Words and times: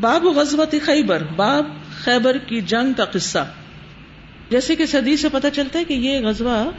باب 0.00 0.24
غزوت 0.24 0.74
خیبر، 0.82 1.22
باب 1.36 1.66
خیبر 1.90 2.38
کی 2.38 2.60
جنگ 2.60 2.92
کا 2.92 3.04
قصہ۔ 3.04 3.52
جیسے 4.50 4.76
کہ 4.76 4.86
صدی 4.86 5.16
سے 5.16 5.28
پتہ 5.32 5.46
چلتا 5.52 5.78
ہے 5.78 5.84
کہ 5.84 5.94
یہ 5.94 6.18
غزوہ 6.26 6.70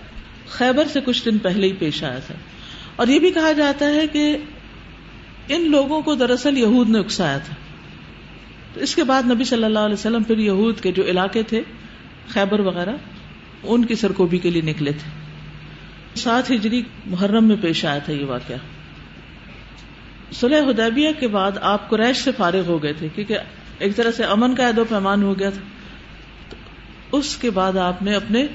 خیبر 0.48 0.84
سے 0.88 1.00
کچھ 1.06 1.26
دن 1.26 1.38
پہلے 1.38 1.68
ہی 1.68 1.74
پیش 1.74 2.04
آیا 2.04 2.20
تھا۔ 2.20 2.36
اور 2.96 3.08
یہ 3.08 3.20
بھی 3.20 3.32
کہا 3.32 3.52
جاتا 3.52 3.86
ہے 3.86 4.08
کہ 4.08 4.38
ان 5.48 5.72
لوگوں 5.72 6.02
کو 6.02 6.16
دراصل 6.16 6.58
یہود 6.58 6.90
نے 6.90 7.00
اکسایا 7.00 7.38
تھا۔ 7.38 7.56
تو 8.74 8.80
اس 8.80 8.96
کے 8.96 9.04
بعد 9.04 9.24
نبی 9.24 9.44
صلی 9.44 9.64
اللہ 9.64 9.80
علیہ 9.80 9.94
وسلم 9.94 10.24
پھر 10.24 10.38
یہود 10.38 10.80
کے 10.80 10.92
جو 10.92 11.04
علاقے 11.04 11.44
تھے، 11.44 11.62
خیبر 12.28 12.60
وغیرہ، 12.60 12.96
ان 13.64 13.86
کی 13.86 13.96
سرکوبی 13.96 14.38
کے 14.38 14.50
لیے 14.50 14.62
نکلے 14.62 14.92
تھے۔ 14.92 15.10
سات 16.16 16.52
ہجری 16.52 16.84
محرم 17.06 17.48
میں 17.48 17.56
پیش 17.62 17.86
آیا 17.86 18.00
تھا 18.00 18.14
یہ 18.14 18.26
واقعہ۔ 18.26 18.58
سلح 20.32 20.58
حدیبیہ 20.58 21.10
کے 21.20 21.28
بعد 21.28 21.52
آپ 21.62 21.90
قریش 21.90 22.18
سے 22.18 22.32
فارغ 22.38 22.68
ہو 22.68 22.84
گئے 22.84 22.94
تھے، 22.94 23.08
کیونکہ 23.16 23.38
ایک 23.80 23.96
طرح 23.96 24.12
سے 24.12 24.24
امن 24.24 24.56
کا 24.56 24.68
عہد 24.68 24.78
و 24.78 24.84
پیمان 24.84 25.24
ہو 25.24 25.40
گیا 25.40 25.50
تھا۔ 25.50 25.62
تو 26.50 26.56
اس 27.18 27.38
کے 27.38 27.50
بعد 27.50 27.78
آپ 27.78 28.02
نے 28.02 28.14
اپنے 28.14 28.48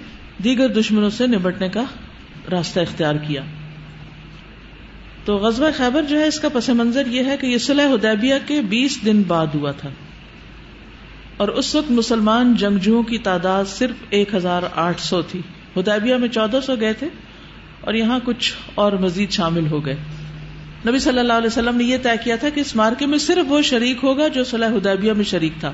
دیگر 0.44 0.68
دشمنوں 0.68 1.10
سے 1.10 1.26
نبٹنے 1.26 1.68
کا 1.68 1.82
راستہ 2.50 2.80
اختیار 2.80 3.14
کیا۔ 3.14 3.42
تو 5.24 5.36
غزوہ 5.36 5.68
خیبر 5.76 6.02
جو 6.02 6.20
ہے، 6.20 6.26
اس 6.26 6.40
کا 6.40 6.48
پس 6.52 6.68
منظر 6.68 7.06
یہ 7.06 7.24
ہے 7.24 7.36
کہ 7.36 7.46
یہ 7.46 7.58
صلح 7.58 7.82
حدیبیہ 7.82 8.34
کے 8.46 8.60
بیس 8.60 8.98
دن 9.04 9.22
بعد 9.22 9.46
ہوا 9.54 9.70
تھا۔ 9.70 9.90
اور 11.36 11.48
اس 11.48 11.74
وقت 11.74 11.90
مسلمان 11.90 12.54
جنگجوؤں 12.54 13.02
کی 13.02 13.18
تعداد 13.18 13.64
صرف 13.64 13.96
ایک 14.10 14.34
ہزار 14.34 14.62
آٹھ 14.74 15.00
سو 15.00 15.22
تھی۔ 15.22 15.40
ہدیبیہ 15.76 16.14
میں 16.14 16.28
چودہ 16.28 16.58
سو 16.66 16.76
گئے 16.76 16.92
تھے 16.92 17.08
اور 17.80 17.94
یہاں 17.94 18.18
کچھ 18.24 18.54
اور 18.74 18.92
مزید 18.92 19.30
شامل 19.30 19.66
ہو 19.66 19.86
گئے۔ 19.86 19.96
نبی 20.88 20.98
صلی 20.98 21.18
اللہ 21.18 21.32
علیہ 21.32 21.46
وسلم 21.46 21.76
نے 21.76 21.84
یہ 21.84 21.96
طے 22.02 22.08
کیا 22.24 22.36
تھا 22.36 22.48
کہ 22.48 22.60
اس 22.60 22.76
مارکے 22.76 23.06
میں 23.06 23.18
صرف 23.18 23.52
وہ 23.52 23.62
شریک 23.62 23.96
ہوگا 24.02 24.28
جو 24.28 24.44
صلاح 24.44 24.68
حدیبیہ 24.68 25.12
میں 25.12 25.24
شریک 25.24 25.52
تھا۔ 25.60 25.72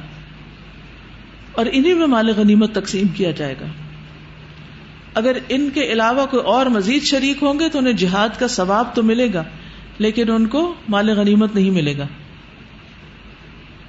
اور 1.53 1.67
انہیں 1.73 1.95
میں 1.95 2.07
مال 2.07 2.33
غنیمت 2.37 2.75
تقسیم 2.75 3.09
کیا 3.09 3.31
جائے 3.31 3.55
گا۔ 3.61 3.67
اگر 5.15 5.37
ان 5.49 5.71
کے 5.75 5.83
علاوہ 5.83 6.27
کوئی 6.27 6.43
اور 6.43 6.67
مزید 6.67 7.03
شریک 7.03 7.43
ہوں 7.43 7.59
گے 7.59 7.69
تو 7.69 7.79
انہیں 7.79 7.93
جہاد 7.93 8.29
کا 8.39 8.49
ثواب 8.49 8.95
تو 8.95 9.03
ملے 9.03 9.29
گا، 9.35 9.45
لیکن 9.99 10.31
ان 10.31 10.47
کو 10.47 10.75
مال 10.89 11.11
غنیمت 11.11 11.55
نہیں 11.55 11.71
ملے 11.71 11.99
گا۔ 11.99 12.07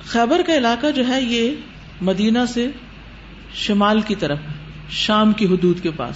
خیبر 0.06 0.42
کا 0.48 0.56
علاقہ 0.56 0.88
جو 0.96 1.08
ہے 1.08 1.22
یہ 1.22 1.52
مدینہ 2.02 2.40
سے 2.50 2.68
شمال 3.54 4.02
کی 4.02 4.16
طرف 4.16 4.38
شام 4.90 5.32
کی 5.32 5.46
حدود 5.46 5.82
کے 5.82 5.92
پاس۔ 5.92 6.16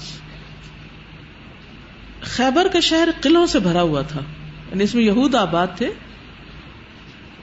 خیبر 2.22 2.68
کا 2.74 2.80
شہر 2.80 3.10
قلعوں 3.22 3.46
سے 3.46 3.60
بھرا 3.60 3.82
ہوا 3.82 4.02
تھا۔ 4.02 4.20
یعنی 4.76 4.84
اس 4.84 4.96
میں 4.96 5.04
یہود 5.04 5.36
آباد 5.36 5.68
تھے، 5.76 5.92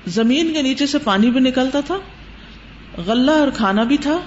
زمین 0.07 0.53
کے 0.53 0.63
نیچے 0.63 0.87
سے 0.87 0.99
پانی 0.99 1.31
بھی 1.31 1.41
نکلتا 1.41 1.81
تھا، 1.81 1.97
غلہ 3.07 3.31
اور 3.31 3.49
کھانا 3.57 3.83
بھی 3.83 3.97
تھا، 3.97 4.21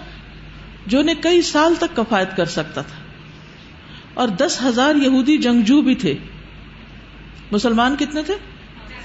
جو 0.87 0.99
انہیں 0.99 1.15
کئی 1.21 1.41
سال 1.41 1.75
تک 1.79 1.95
کفایت 1.95 2.37
کر 2.37 2.45
سکتا 2.45 2.81
تھا۔ 2.81 2.99
اور 4.13 4.27
دس 4.27 4.61
ہزار 4.65 4.95
یہودی 4.95 5.37
جنگجو 5.37 5.81
بھی 5.81 5.95
تھے۔ 5.95 6.15
مسلمان 7.51 7.95
کتنے 7.99 8.23
تھے؟ 8.23 8.33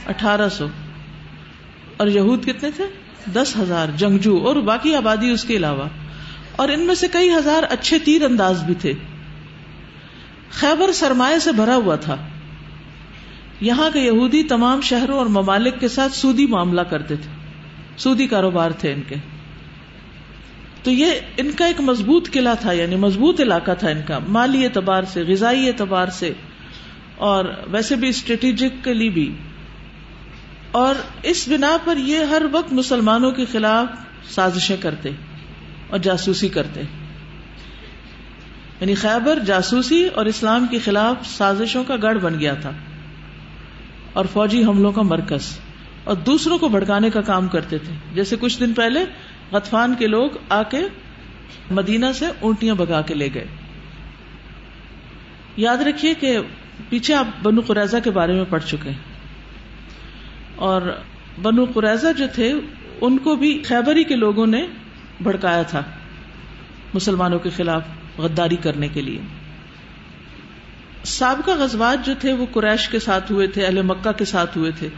اٹھارہ 0.07 0.49
سو۔ 0.49 0.67
اور 1.97 2.07
یہود 2.07 2.47
کتنے 2.47 2.71
تھے؟ 2.71 2.85
دس 3.33 3.57
ہزار 3.57 3.89
جنگجو۔ 3.97 4.39
اور 4.39 4.57
باقی 4.57 4.95
آبادی 4.95 5.31
اس 5.31 5.45
کے 5.45 5.57
علاوہ۔ 5.57 5.85
اور 6.57 6.69
ان 6.69 6.81
میں 6.81 6.95
سے 6.95 7.09
کئی 7.13 7.35
ہزار 7.35 7.63
اچھے 7.71 7.99
تیر 7.99 8.23
انداز 8.23 8.63
بھی 8.65 8.75
تھے۔ 8.75 8.93
خیبر 10.51 10.93
سرمایہ 10.93 11.39
سے 11.39 11.53
بھرا 11.53 11.75
ہوا 11.75 11.97
تھا۔ 11.97 12.17
یہاں 13.61 13.91
کے 13.91 14.01
یہودی 14.01 14.43
تمام 14.43 14.81
شہروں 14.81 15.19
اور 15.19 15.27
ممالک 15.27 15.81
کے 15.81 15.89
ساتھ 15.89 16.13
سودی 16.13 16.47
معاملہ 16.47 16.81
کرتے 16.81 17.17
تھے۔ 17.17 17.31
سودی 17.97 18.27
کاروبار 18.27 18.71
تھے 18.71 18.93
ان 18.93 19.03
کے۔ 19.09 19.15
تو 20.83 20.91
یہ 20.91 21.07
ان 21.37 21.51
کا 21.57 21.67
ایک 21.67 21.81
مضبوط 21.81 22.31
قلعہ 22.31 22.55
تھا 22.61 22.73
یعنی 22.73 22.97
مضبوط 22.97 23.41
علاقہ 23.41 23.71
تھا 23.79 23.89
ان 23.89 24.01
کا۔ 24.07 24.19
مالی 24.19 24.65
اعتبار 24.65 25.03
سے، 25.03 25.23
غذائی 25.23 25.67
اعتبار 25.67 26.09
سے، 26.09 26.33
اور 27.17 27.45
ویسے 27.67 27.97
بھی 27.97 28.09
اسٹریٹجکلی 28.09 29.09
بھی۔ 29.09 29.35
اور 30.73 30.95
اس 31.23 31.49
بنا 31.49 31.77
پر 31.85 31.97
یہ 31.97 32.19
ہر 32.19 32.43
وقت 32.53 32.73
مسلمانوں 32.73 33.31
کے 33.31 33.45
خلاف 33.53 33.87
سازشیں 34.35 34.77
کرتے 34.81 35.11
اور 35.91 35.99
جاسوسی 35.99 36.49
کرتے۔ 36.49 36.81
یعنی 38.81 38.95
خیبر 38.95 39.39
جاسوسی 39.39 40.07
اور 40.07 40.27
اسلام 40.27 40.67
کے 40.71 40.79
خلاف 40.79 41.27
سازشوں 41.27 41.85
کا 41.85 41.97
گڑھ 42.03 42.19
بن 42.19 42.41
گیا 42.41 42.55
تھا۔ 42.55 42.71
اور 44.13 44.25
فوجی 44.25 44.65
حملوں 44.65 44.93
کا 44.93 45.03
مرکز 45.03 45.59
اور 46.05 46.17
دوسروں 46.17 46.59
کو 46.59 46.69
بھڑکانے 46.69 47.11
کا 47.11 47.21
کام 47.21 47.49
کرتے 47.49 47.79
تھے۔ 47.79 47.95
جیسے 48.15 48.37
کچھ 48.41 48.61
دن 48.61 48.73
پہلے 48.73 49.01
غطفان 49.53 49.95
کے 49.95 50.07
لوگ 50.07 50.31
آ 50.49 50.63
کے 50.63 50.81
مدینہ 51.71 52.07
سے 52.15 52.27
اونٹیاں 52.41 52.75
بگا 52.75 53.03
کے 53.03 53.15
لے 53.15 53.29
گئے۔ 53.35 53.47
یاد 55.57 55.77
رکھیے 55.77 56.15
کہ 56.15 56.39
پیچھے 56.89 57.15
آپ 57.15 57.27
بنو 57.43 57.61
قریضہ 57.67 57.97
کے 58.05 58.11
بارے 58.11 58.33
میں 58.33 58.45
پڑھ 58.49 58.63
چکے 58.63 58.91
اور 60.57 60.83
بنو 61.43 61.65
قریضہ 61.65 62.07
جو 62.19 62.25
تھے، 62.35 62.53
ان 63.01 63.19
کو 63.19 63.37
بھی 63.37 63.63
خیبری 63.63 64.05
کے 64.05 64.17
لوگوں 64.17 64.47
نے 64.47 64.67
بھڑکایا 65.23 65.63
تھا 65.63 65.83
مسلمانوں 66.95 67.39
کے 67.39 67.51
خلاف 67.51 67.83
غداری 68.19 68.57
کرنے 68.57 68.89
کے 68.89 69.03
لیے۔ 69.03 69.21
سابقہ 71.05 71.51
غزوات 71.51 72.07
جو 72.07 72.13
تھے 72.21 72.33
وہ 72.33 72.47
قریش 72.53 72.89
کے 72.89 72.99
ساتھ 72.99 73.33
ہوئے 73.33 73.47
تھے، 73.47 73.67
اہل 73.67 73.83
مکہ 73.83 74.13
کے 74.13 74.25
ساتھ 74.25 74.59
ہوئے 74.59 74.71
تھے۔ 74.71 74.89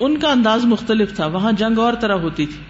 ان 0.00 0.18
کا 0.18 0.30
انداز 0.30 0.64
مختلف 0.64 1.14
تھا، 1.14 1.26
وہاں 1.26 1.52
جنگ 1.52 1.78
اور 1.78 1.92
طرح 1.92 2.14
ہوتی 2.14 2.46
تھی۔ 2.46 2.60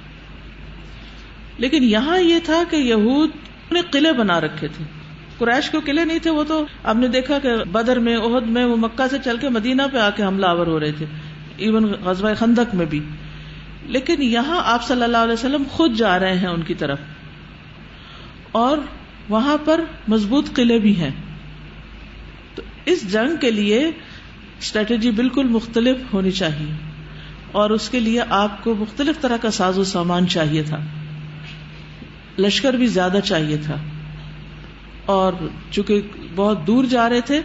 لیکن 1.59 1.83
یہاں 1.83 2.21
یہ 2.21 2.39
تھا 2.45 2.63
کہ 2.71 2.77
یہود 2.77 3.31
نے 3.73 3.81
قلعے 3.91 4.13
بنا 4.13 4.41
رکھے 4.41 4.69
تھے۔ 4.69 4.85
قریش 5.39 5.71
کو 5.71 5.79
قلعے 5.85 6.05
نہیں 6.05 6.19
تھے، 6.19 6.31
وہ 6.31 6.45
تو 6.45 6.65
آپ 6.85 6.97
نے 6.97 7.09
دیکھا 7.09 7.39
کہ 7.39 7.57
بدر 7.73 7.99
میں 7.99 8.17
عہد 8.17 8.47
میں، 8.47 8.65
وہ 8.65 8.77
مکہ 8.77 9.07
سے 9.11 9.17
چل 9.25 9.37
کے 9.41 9.49
مدینہ 9.49 9.83
پہ 9.93 9.99
آ 9.99 10.11
کے 10.11 10.23
حملہ 10.23 10.47
آور 10.47 10.67
ہو 10.67 10.81
رہے 10.81 10.93
تھے، 10.93 11.07
ایون 11.57 11.85
غزوہ 11.85 12.35
خندق 12.35 12.75
میں 12.75 12.87
بھی۔ 12.87 13.01
لیکن 13.87 14.23
یہاں 14.23 14.63
آپ 14.65 14.85
صلی 14.85 15.03
اللہ 15.03 15.17
علیہ 15.17 15.33
وسلم 15.33 15.63
خود 15.71 15.95
جا 15.95 16.19
رہے 16.19 16.39
ہیں 16.39 16.49
ان 16.49 16.63
کی 16.63 16.75
طرف۔ 16.75 16.99
اور 18.53 18.79
وہاں 19.29 19.57
پر 19.65 19.81
مضبوط 20.09 20.55
قلعے 20.55 20.79
بھی 20.79 20.97
ہیں۔ 20.97 21.11
اس 22.87 23.12
جنگ 23.12 23.37
کے 23.37 23.50
لیے 23.50 23.78
اسٹریٹجی 24.59 25.11
بالکل 25.11 25.49
مختلف 25.49 25.97
ہونی 26.12 26.31
چاہیے 26.31 26.72
اور 27.53 27.71
اس 27.71 27.91
کے 27.91 28.00
لیے 28.00 28.21
آپ 28.28 28.65
کو 28.65 28.75
مختلف 28.75 29.21
طرح 29.21 29.37
کا 29.37 29.50
ساز 29.50 29.78
و 29.78 29.84
سامان 29.84 30.28
چاہیے 30.28 30.62
تھا۔ 30.62 30.78
لشکر 32.39 32.75
بھی 32.75 32.87
زیادہ 32.87 33.19
چاہیے 33.25 33.56
تھا۔ 33.56 33.77
اور 35.06 35.33
چونکہ 35.71 36.00
بہت 36.34 36.67
دور 36.67 36.84
جا 36.84 37.09
رہے 37.09 37.21
تھے، 37.21 37.41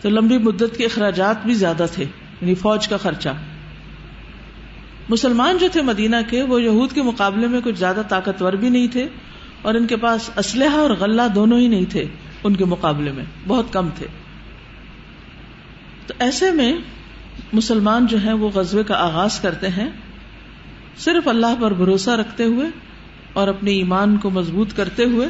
تو 0.00 0.08
لمبی 0.08 0.38
مدت 0.38 0.76
کے 0.76 0.84
اخراجات 0.84 1.46
بھی 1.46 1.54
زیادہ 1.54 1.86
تھے 1.92 2.04
یعنی 2.40 2.54
فوج 2.54 2.88
کا 2.88 2.96
خرچہ۔ 2.96 3.28
مسلمان 5.08 5.58
جو 5.58 5.68
تھے 5.72 5.82
مدینہ 5.82 6.16
کے، 6.30 6.42
وہ 6.42 6.62
یہود 6.62 6.92
کے 6.92 7.02
مقابلے 7.02 7.46
میں 7.46 7.60
کچھ 7.64 7.78
زیادہ 7.78 8.02
طاقتور 8.08 8.52
بھی 8.52 8.68
نہیں 8.68 8.88
تھے 8.88 9.08
اور 9.62 9.74
ان 9.74 9.86
کے 9.86 9.96
پاس 9.96 10.30
اسلحہ 10.36 10.76
اور 10.76 10.90
غلہ 10.90 11.22
دونوں 11.34 11.58
ہی 11.58 11.68
نہیں 11.68 11.84
تھے 11.90 12.04
ان 12.44 12.56
کے 12.56 12.64
مقابلے 12.64 13.12
میں، 13.12 13.24
بہت 13.46 13.72
کم 13.72 13.88
تھے۔ 13.96 14.06
تو 16.12 16.24
ایسے 16.24 16.50
میں 16.50 16.72
مسلمان 17.52 18.06
جو 18.06 18.18
ہیں 18.18 18.32
وہ 18.32 18.50
غزبے 18.54 18.82
کا 18.82 18.94
آغاز 18.94 19.40
کرتے 19.40 19.68
ہیں، 19.68 19.88
صرف 20.96 21.28
اللہ 21.28 21.54
پر 21.60 21.72
بھروسہ 21.72 22.10
رکھتے 22.10 22.44
ہوئے 22.44 22.68
اور 23.32 23.48
اپنے 23.48 23.70
ایمان 23.70 24.16
کو 24.16 24.30
مضبوط 24.30 24.76
کرتے 24.76 25.04
ہوئے 25.04 25.28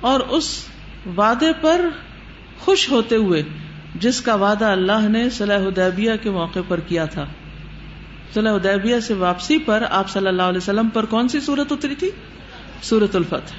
اور 0.00 0.20
اس 0.20 0.64
وعدے 1.16 1.52
پر 1.60 1.88
خوش 2.58 2.90
ہوتے 2.90 3.16
ہوئے 3.16 3.42
جس 3.94 4.20
کا 4.20 4.34
وعدہ 4.34 4.64
اللہ 4.64 5.08
نے 5.08 5.30
صلاح 5.30 5.58
ادیبیہ 5.58 6.10
کے 6.22 6.30
موقع 6.30 6.58
پر 6.68 6.80
کیا 6.80 7.04
تھا۔ 7.04 7.24
صلاح 8.34 8.52
ادیبیہ 8.52 9.00
سے 9.00 9.14
واپسی 9.14 9.58
پر 9.58 9.84
آپ 9.90 10.10
صلی 10.10 10.26
اللہ 10.26 10.42
علیہ 10.42 10.58
وسلم 10.58 10.88
پر 10.88 11.04
کون 11.04 11.28
سی 11.28 11.40
صورت 11.40 11.72
اتری 11.72 11.94
تھی؟ 11.94 12.10
سورت 12.82 13.16
الفتح۔ 13.16 13.54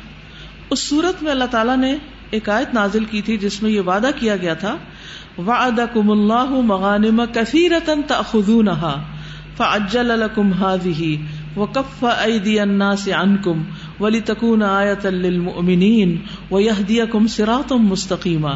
اس 0.70 0.80
صورت 0.80 1.24
میں 1.24 1.32
اللہ 1.32 1.50
تعالیٰ 1.52 1.78
نے 1.78 1.96
ایک 2.32 2.50
آیت 2.50 2.74
نازل 2.74 3.06
کی 3.06 3.22
تھی 3.22 3.38
جس 3.38 3.64
میں 3.64 3.72
یہ 3.72 3.82
وعدہ 3.82 4.10
کیا 4.16 4.36
گیا 4.36 4.54
تھا 4.54 4.78
وعدکم 5.40 6.10
اللہ 6.10 6.54
مغانم 6.66 7.22
کثیرتا 7.34 7.94
تأخذونہا 8.08 8.94
فعجل 9.58 10.20
لکم 10.20 10.52
هذه 10.58 11.18
وکف 11.56 12.04
ایدی 12.06 12.60
الناس 12.60 13.08
عنکم 13.16 13.62
ولتکون 14.00 14.64
آیتا 14.64 15.10
للمؤمنین 15.10 16.16
ویہدیکم 16.52 17.28
صراطا 17.28 17.76
مستقیما 17.84 18.54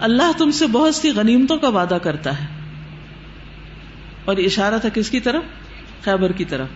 اللہ 0.00 0.32
تم 0.38 0.50
سے 0.50 0.66
بہت 0.72 0.94
سی 0.94 1.10
غنیمتوں 1.10 1.58
کا 1.58 1.68
وعدہ 1.68 1.98
کرتا 2.02 2.38
ہے 2.40 2.46
اور 4.24 4.36
اشارہ 4.44 4.78
تھا 4.78 4.88
کس 4.88 5.10
کی 5.10 5.20
طرف؟ 5.20 5.42
خیبر 6.04 6.32
کی 6.32 6.44
طرف 6.44 6.68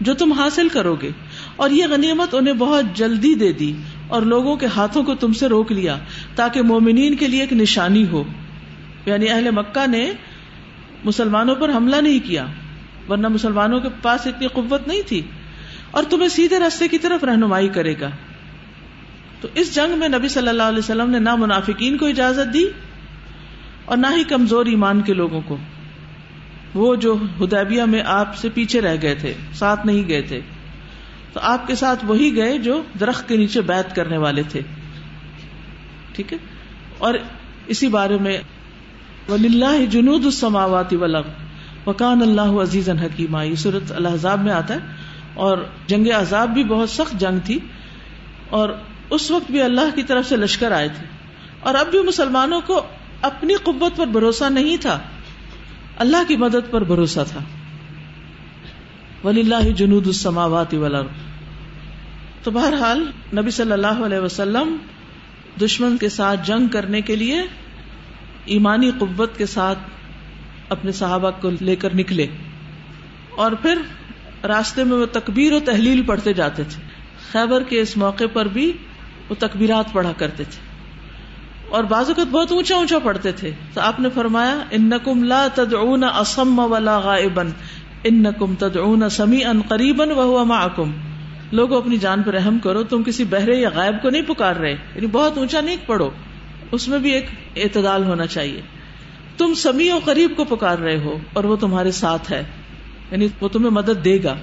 جو 0.00 0.14
تم 0.14 0.32
حاصل 0.32 0.68
کرو 0.68 0.94
گے 1.02 1.10
اور 1.56 1.70
یہ 1.70 1.86
غنیمت 1.90 2.34
انہیں 2.34 2.54
بہت 2.58 2.96
جلدی 2.96 3.34
دے 3.34 3.52
دی 3.52 3.72
اور 4.08 4.22
لوگوں 4.28 4.56
کے 4.56 4.66
ہاتھوں 4.76 5.02
کو 5.02 5.14
تم 5.14 5.32
سے 5.32 5.48
روک 5.48 5.72
لیا 5.72 5.96
تاکہ 6.34 6.62
مومنین 6.62 7.16
کے 7.16 7.26
لیے 7.26 7.40
ایک 7.40 7.52
نشانی 7.52 8.04
ہو 8.12 8.22
یعنی 9.06 9.28
اہل 9.28 9.50
مکہ 9.50 9.86
نے 9.86 10.12
مسلمانوں 11.04 11.54
پر 11.54 11.68
حملہ 11.68 11.96
نہیں 11.96 12.26
کیا، 12.26 12.46
ورنہ 13.08 13.28
مسلمانوں 13.28 13.80
کے 13.80 13.88
پاس 14.02 14.26
اتنی 14.26 14.46
قوت 14.46 14.88
نہیں 14.88 15.02
تھی۔ 15.06 15.22
اور 15.90 16.04
تمہیں 16.10 16.28
سیدھے 16.28 16.58
راستے 16.58 16.88
کی 16.88 16.98
طرف 16.98 17.24
رہنمائی 17.24 17.68
کرے 17.68 17.94
گا۔ 18.00 18.10
تو 19.40 19.48
اس 19.54 19.74
جنگ 19.74 19.98
میں 19.98 20.08
نبی 20.08 20.28
صلی 20.28 20.48
اللہ 20.48 20.62
علیہ 20.62 20.78
وسلم 20.78 21.10
نے 21.10 21.18
نہ 21.18 21.34
منافقین 21.34 21.98
کو 21.98 22.06
اجازت 22.06 22.54
دی 22.54 22.64
اور 23.84 23.96
نہ 23.96 24.06
ہی 24.16 24.24
کمزور 24.24 24.66
ایمان 24.66 25.00
کے 25.00 25.14
لوگوں 25.14 25.40
کو۔ 25.46 25.56
وہ 26.74 26.96
جو 26.96 27.16
ہدیبیہ 27.40 27.82
میں 27.82 28.02
آپ 28.06 28.36
سے 28.36 28.48
پیچھے 28.54 28.80
رہ 28.80 28.96
گئے 29.02 29.14
تھے، 29.14 29.34
ساتھ 29.52 29.86
نہیں 29.86 30.08
گئے 30.08 30.22
تھے۔ 30.22 30.40
تو 31.32 31.40
آپ 31.42 31.66
کے 31.66 31.74
ساتھ 31.74 32.04
وہی 32.04 32.36
گئے 32.36 32.58
جو 32.58 32.82
درخت 33.00 33.28
کے 33.28 33.36
نیچے 33.36 33.60
بیت 33.60 33.96
کرنے 33.96 34.16
والے 34.16 34.42
تھے۔ 34.48 34.60
ٹھیک 36.12 36.32
ہے؟ 36.32 36.38
اور 36.98 37.14
اسی 37.66 37.88
بارے 37.88 38.18
میں 38.18 38.38
ولی 39.28 39.48
اللہ 39.48 39.86
جنود 39.86 40.24
السماواتی 40.24 40.96
ولغ 40.96 41.22
وکان 41.86 42.22
اللہ 42.22 42.60
عزیز 42.62 42.88
حکیم 42.88 43.36
یہ 43.36 43.54
صورت 43.54 43.92
الحضاب 43.92 44.44
میں 44.44 44.52
آتا 44.52 44.74
ہے 44.74 44.78
اور 45.34 45.58
جنگ 45.86 46.06
عذاب 46.08 46.54
بھی 46.54 46.64
بہت 46.64 46.90
سخت 46.90 47.20
جنگ 47.20 47.38
تھی 47.44 47.58
اور 48.50 48.68
اس 49.10 49.30
وقت 49.30 49.50
بھی 49.50 49.62
اللہ 49.62 49.94
کی 49.94 50.02
طرف 50.02 50.28
سے 50.28 50.36
لشکر 50.36 50.72
آئے 50.72 50.88
تھے 50.88 51.06
اور 51.60 51.74
اب 51.74 51.90
بھی 51.90 51.98
مسلمانوں 51.98 52.60
کو 52.66 52.80
اپنی 53.22 53.54
قوت 53.54 53.96
پر 53.96 54.06
بھروسہ 54.06 54.44
نہیں 54.44 54.76
تھا، 54.76 54.98
اللہ 55.98 56.16
کی 56.28 56.36
مدد 56.36 56.70
پر 56.70 56.84
بھروسہ 56.84 57.20
تھا۔ 57.28 57.40
ولی 59.24 59.40
اللہ 59.40 59.70
جنود 59.70 60.06
السماوات 60.06 60.74
والارض۔ 60.74 61.06
تو 62.42 62.50
بہرحال 62.50 63.10
نبی 63.36 63.50
صلی 63.50 63.72
اللہ 63.72 64.04
علیہ 64.06 64.18
وسلم 64.18 64.76
دشمن 65.60 65.96
کے 65.96 66.08
ساتھ 66.08 66.40
جنگ 66.46 66.68
کرنے 66.68 67.00
کے 67.00 67.16
لیے 67.16 67.42
ایمانی 68.44 68.90
قوت 68.98 69.36
کے 69.36 69.46
ساتھ 69.46 69.78
اپنے 70.68 70.92
صحابہ 70.92 71.30
کو 71.40 71.50
لے 71.60 71.76
کر 71.76 71.94
نکلے۔ 71.94 72.26
اور 73.36 73.52
پھر 73.52 73.78
راستے 74.46 74.84
میں 74.84 74.96
وہ 74.96 75.06
تکبیر 75.12 75.52
و 75.52 75.60
تحلیل 75.60 76.02
پڑھتے 76.02 76.32
جاتے 76.32 76.62
تھے۔ 76.64 76.82
خیبر 77.32 77.62
کے 77.62 77.80
اس 77.80 77.96
موقع 77.96 78.24
پر 78.32 78.46
بھی 78.46 78.72
وہ 79.28 79.34
تکبیرات 79.38 79.92
پڑھا 79.92 80.12
کرتے 80.16 80.44
تھے۔ 80.44 80.60
اور 81.68 81.84
بعض 81.84 82.06
اوقات 82.08 82.26
بہت 82.26 82.52
اونچا 82.52 82.76
اونچا 82.76 82.98
پڑھتے 82.98 83.32
تھے۔ 83.32 83.50
تو 83.74 83.80
آپ 83.80 84.00
نے 84.00 84.08
فرمایا 84.14 84.58
ان 84.70 84.88
نقم 84.88 85.24
لا 85.24 85.48
تدعون 85.54 86.04
اسم 86.04 86.58
ولا 86.58 86.98
غائبا 86.98 87.42
ان 88.04 88.22
نقم 88.22 88.54
تدعون 88.54 89.08
سمی 89.08 89.44
ان 89.44 89.62
قریبا 89.68 90.04
وہ 90.04 90.44
معکم۔ 90.44 90.92
لوگوں 91.52 91.78
اپنی 91.78 91.96
جان 91.96 92.22
پر 92.22 92.34
رحم 92.34 92.58
کرو، 92.58 92.82
تم 92.82 93.02
کسی 93.02 93.24
بہرے 93.24 93.54
یا 93.60 93.68
غائب 93.74 94.02
کو 94.02 94.10
نہیں 94.10 94.22
پکار 94.22 94.56
رہے۔ 94.56 94.72
یعنی 94.72 95.06
بہت 95.06 95.38
اونچا 95.38 95.60
نہیں 95.60 95.76
پڑھو۔ 95.86 96.10
اس 96.74 96.88
میں 96.88 96.98
بھی 96.98 97.10
ایک 97.10 97.26
اعتدال 97.56 98.04
ہونا 98.04 98.26
چاہیے۔ 98.26 98.60
تم 99.36 99.54
سمی 99.54 99.90
و 99.90 99.98
قریب 100.04 100.32
کو 100.36 100.44
پکار 100.44 100.78
رہے 100.78 100.96
ہو 100.96 101.18
اور 101.32 101.44
وہ 101.44 101.56
تمہارے 101.56 101.90
ساتھ 101.90 102.32
ہے۔ 102.32 102.42
یعنی 103.10 103.28
وہ 103.40 103.48
تمہیں 103.48 103.70
مدد 103.70 104.04
دے 104.04 104.22
گا۔ 104.22 104.36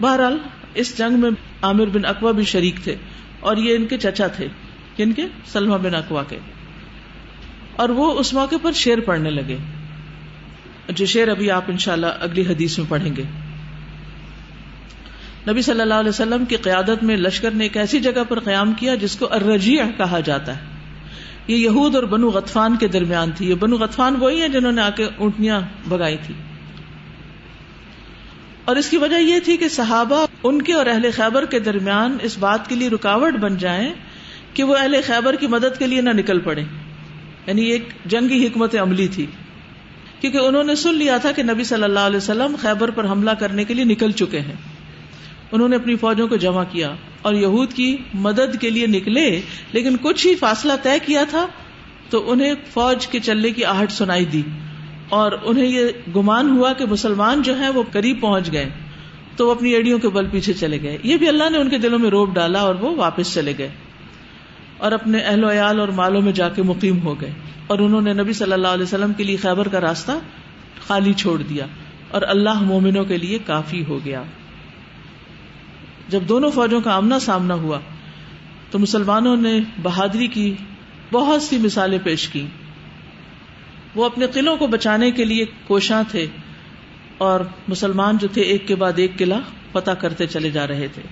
بہرحال، 0.00 0.38
اس 0.74 0.98
جنگ 0.98 1.20
میں 1.20 1.30
عامر 1.62 1.86
بن 1.86 2.04
اقوا 2.04 2.32
بھی 2.32 2.44
شریک 2.44 2.76
تھے 2.84 2.96
اور 3.40 3.56
یہ 3.56 3.76
ان 3.76 3.86
کے 3.86 3.96
چچا 3.98 4.26
تھے۔ 4.26 4.48
کن 4.96 5.12
کے؟ 5.12 5.26
سلما 5.46 5.76
بن 5.76 5.94
اقوا 5.94 6.22
کے۔ 6.28 6.38
اور 7.76 7.88
وہ 7.88 8.12
اس 8.12 8.34
موقع 8.34 8.54
پر 8.62 8.72
شیر 8.72 9.00
پڑھنے 9.00 9.30
لگے۔ 9.30 9.56
جو 10.88 11.06
شیر 11.06 11.28
ابھی 11.28 11.50
آپ 11.50 11.64
انشاءاللہ 11.68 12.06
اگلی 12.20 12.42
حدیث 12.42 12.78
میں 12.78 12.86
پڑھیں 12.88 13.16
گے۔ 13.16 13.22
نبی 15.48 15.62
صلی 15.62 15.80
اللہ 15.80 15.94
علیہ 15.94 16.08
وسلم 16.08 16.44
کی 16.44 16.56
قیادت 16.56 17.02
میں 17.02 17.16
لشکر 17.16 17.50
نے 17.50 17.64
ایک 17.64 17.76
ایسی 17.76 18.00
جگہ 18.00 18.24
پر 18.28 18.40
قیام 18.40 18.72
کیا 18.72 18.94
جس 18.94 19.16
کو 19.16 19.34
ارجیع 19.34 19.82
کہا 19.96 20.20
جاتا 20.20 20.56
ہے۔ 20.56 20.75
یہ 21.48 21.56
یہود 21.56 21.94
اور 21.94 22.02
بنو 22.02 22.28
غطفان 22.28 22.76
کے 22.76 22.88
درمیان 22.88 23.30
تھی۔ 23.30 23.48
یہ 23.50 23.54
بنو 23.54 23.76
غطفان 23.76 24.16
وہی 24.20 24.40
ہیں 24.40 24.48
جنہوں 24.48 24.72
نے 24.72 24.82
آ 24.82 24.90
کے 24.90 25.04
اونٹنیاں 25.04 25.60
بگائی 25.88 26.16
تھی۔ 26.26 26.34
اور 28.64 28.76
اس 28.76 28.90
کی 28.90 28.96
وجہ 28.96 29.16
یہ 29.16 29.34
تھی 29.44 29.56
کہ 29.56 29.68
صحابہ 29.68 30.26
ان 30.42 30.62
کے 30.62 30.72
اور 30.72 30.86
اہل 30.86 31.10
خیبر 31.16 31.44
کے 31.44 31.58
درمیان 31.58 32.16
اس 32.22 32.38
بات 32.38 32.68
کے 32.68 32.74
لیے 32.74 32.88
رکاوٹ 32.88 33.34
بن 33.34 33.56
جائیں 33.56 33.92
کہ 34.54 34.62
وہ 34.62 34.76
اہل 34.76 34.96
خیبر 35.06 35.36
کی 35.36 35.46
مدد 35.46 35.78
کے 35.78 35.86
لیے 35.86 36.00
نہ 36.00 36.10
نکل 36.10 36.40
پڑے۔ 36.40 36.62
یعنی 37.46 37.62
ایک 37.62 37.88
جنگی 38.04 38.46
حکمت 38.46 38.76
عملی 38.76 39.08
تھی۔ 39.08 39.26
کیونکہ 40.20 40.38
انہوں 40.38 40.64
نے 40.64 40.74
سن 40.74 40.94
لیا 40.94 41.16
تھا 41.16 41.32
کہ 41.32 41.42
نبی 41.42 41.64
صلی 41.64 41.82
اللہ 41.82 41.98
علیہ 41.98 42.16
وسلم 42.16 42.56
خیبر 42.60 42.90
پر 42.90 43.04
حملہ 43.04 43.30
کرنے 43.30 43.64
کے 43.64 43.74
لیے 43.74 43.84
نکل 43.84 44.10
چکے 44.10 44.40
ہیں۔ 44.40 44.54
انہوں 45.52 45.68
نے 45.68 45.76
اپنی 45.76 45.96
فوجوں 45.96 46.28
کو 46.28 46.36
جمع 46.36 46.64
کیا 46.70 46.94
اور 47.22 47.34
یہود 47.34 47.72
کی 47.72 47.96
مدد 48.14 48.60
کے 48.60 48.70
لیے 48.70 48.86
نکلے، 48.86 49.40
لیکن 49.72 49.96
کچھ 50.02 50.26
ہی 50.26 50.34
فاصلہ 50.34 50.72
طے 50.82 50.98
کیا 51.06 51.24
تھا 51.30 51.46
تو 52.10 52.30
انہیں 52.30 52.54
فوج 52.72 53.06
کے 53.06 53.20
چلنے 53.20 53.50
کی 53.50 53.64
آہٹ 53.64 53.92
سنائی 53.92 54.24
دی 54.24 54.42
اور 55.08 55.32
انہیں 55.42 55.66
یہ 55.66 55.86
گمان 56.16 56.50
ہوا 56.50 56.72
کہ 56.72 56.84
مسلمان 56.86 57.42
جو 57.42 57.58
ہیں 57.58 57.68
وہ 57.68 57.82
قریب 57.92 58.20
پہنچ 58.20 58.52
گئے 58.52 58.68
تو 59.36 59.46
وہ 59.46 59.50
اپنی 59.50 59.70
ایڑیوں 59.70 59.98
کے 59.98 60.08
بل 60.08 60.26
پیچھے 60.30 60.52
چلے 60.52 60.82
گئے۔ 60.82 60.98
یہ 61.02 61.16
بھی 61.16 61.28
اللہ 61.28 61.50
نے 61.50 61.58
ان 61.58 61.68
کے 61.68 61.78
دلوں 61.78 61.98
میں 61.98 62.10
روپ 62.10 62.34
ڈالا 62.34 62.60
اور 62.60 62.74
وہ 62.74 62.96
واپس 62.96 63.34
چلے 63.34 63.52
گئے 63.58 63.68
اور 64.78 64.92
اپنے 64.92 65.18
اہل 65.18 65.44
و 65.44 65.50
عیال 65.50 65.80
اور 65.80 65.88
مالوں 65.88 66.22
میں 66.22 66.32
جا 66.32 66.48
کے 66.48 66.62
مقیم 66.62 67.00
ہو 67.00 67.20
گئے 67.20 67.30
اور 67.66 67.78
انہوں 67.78 68.00
نے 68.00 68.12
نبی 68.12 68.32
صلی 68.32 68.52
اللہ 68.52 68.68
علیہ 68.68 68.82
وسلم 68.82 69.12
کے 69.12 69.24
لیے 69.24 69.36
خیبر 69.36 69.68
کا 69.68 69.80
راستہ 69.80 70.12
خالی 70.86 71.12
چھوڑ 71.12 71.42
دیا 71.42 71.66
اور 72.10 72.22
اللہ 72.22 72.62
مومنوں 72.62 73.04
کے 73.04 73.16
لیے 73.18 73.38
کافی 73.46 73.84
ہو 73.88 73.98
گیا۔ 74.04 74.22
جب 76.08 76.20
دونوں 76.28 76.50
فوجوں 76.50 76.80
کا 76.80 76.94
آمنا 76.94 77.18
سامنا 77.18 77.54
ہوا 77.54 77.78
تو 78.70 78.78
مسلمانوں 78.78 79.36
نے 79.36 79.60
بہادری 79.82 80.26
کی 80.26 80.54
بہت 81.12 81.42
سی 81.42 81.58
مثالیں 81.58 81.98
پیش 82.04 82.28
کی۔ 82.28 82.46
وہ 83.94 84.04
اپنے 84.04 84.26
قلعوں 84.26 84.56
کو 84.56 84.66
بچانے 84.66 85.10
کے 85.10 85.24
لیے 85.24 85.44
کوشاں 85.66 86.02
تھے 86.10 86.26
اور 87.18 87.40
مسلمان 87.68 88.16
جو 88.16 88.28
تھے 88.28 88.42
ایک 88.42 88.68
کے 88.68 88.74
بعد 88.74 88.92
ایک 88.96 89.16
قلعہ 89.16 89.40
پتہ 89.72 89.90
کرتے 89.90 90.26
چلے 90.26 90.50
جا 90.50 90.66
رہے 90.66 90.88
تھے۔ 90.94 91.02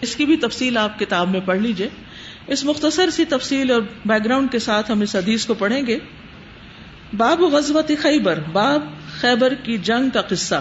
اس 0.00 0.16
کی 0.16 0.24
بھی 0.24 0.36
تفصیل 0.36 0.76
آپ 0.76 0.98
کتاب 0.98 1.30
میں 1.30 1.40
پڑھ 1.44 1.58
لیجیے 1.58 1.88
اس 2.46 2.64
مختصر 2.64 3.10
سی 3.10 3.24
تفصیل 3.24 3.70
اور 3.70 3.82
بیک 4.06 4.24
گراؤنڈ 4.24 4.52
کے 4.52 4.58
ساتھ 4.58 4.90
ہم 4.90 5.00
اس 5.00 5.16
حدیث 5.16 5.46
کو 5.46 5.54
پڑھیں 5.54 5.86
گے۔ 5.86 5.98
باب 7.16 7.40
غزوت 7.40 7.90
خیبر، 7.98 8.38
باب 8.52 8.84
خیبر 9.20 9.54
کی 9.54 9.78
جنگ 9.78 10.10
کا 10.10 10.22
قصہ۔ 10.22 10.60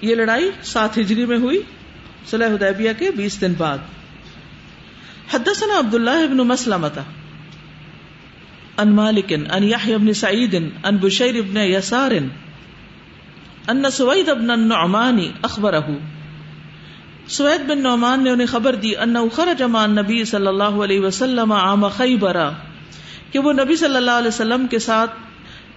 یہ 0.00 0.14
لڑائی 0.14 0.50
سات 0.62 0.98
ہجری 0.98 1.26
میں 1.26 1.38
ہوئی۔ 1.38 1.60
صلح 2.30 2.46
حدیبیہ 2.46 2.90
کے 2.98 3.10
بیس 3.10 3.40
دن 3.40 3.52
بعد۔ 3.58 3.78
حدثنا 5.34 5.78
عبداللہ 5.78 6.24
ابن 6.24 6.36
مسلمتا 6.36 7.02
ان 8.78 8.92
مالک 8.92 9.32
ان 9.52 9.64
یحیی 9.64 9.94
ابن 9.94 10.12
سعید 10.12 10.54
ان 10.84 10.96
بشیر 10.96 11.34
ابن 11.36 11.56
یسار 11.56 12.10
ان 13.68 13.90
سوید 13.92 14.28
ابن 14.28 14.50
النعمان 14.50 15.18
اخبرہ۔ 15.42 15.80
سوید 17.28 17.68
بن 17.68 17.82
نعمان 17.82 18.24
نے 18.24 18.30
انہیں 18.30 18.46
خبر 18.46 18.74
دی 18.74 18.96
ان 18.96 19.16
خرج 19.32 19.62
مع 19.62 19.86
نبی 19.86 20.24
صلی 20.24 20.46
اللہ 20.46 20.80
علیہ 20.84 21.00
وسلم 21.00 21.52
عام 21.52 21.88
خیبر 21.88 22.36
کہ 23.30 23.38
وہ 23.38 23.52
نبی 23.52 23.76
صلی 23.76 23.96
اللہ 23.96 24.10
علیہ 24.10 24.28
وسلم 24.28 24.66
کے 24.66 24.78
ساتھ 24.78 25.10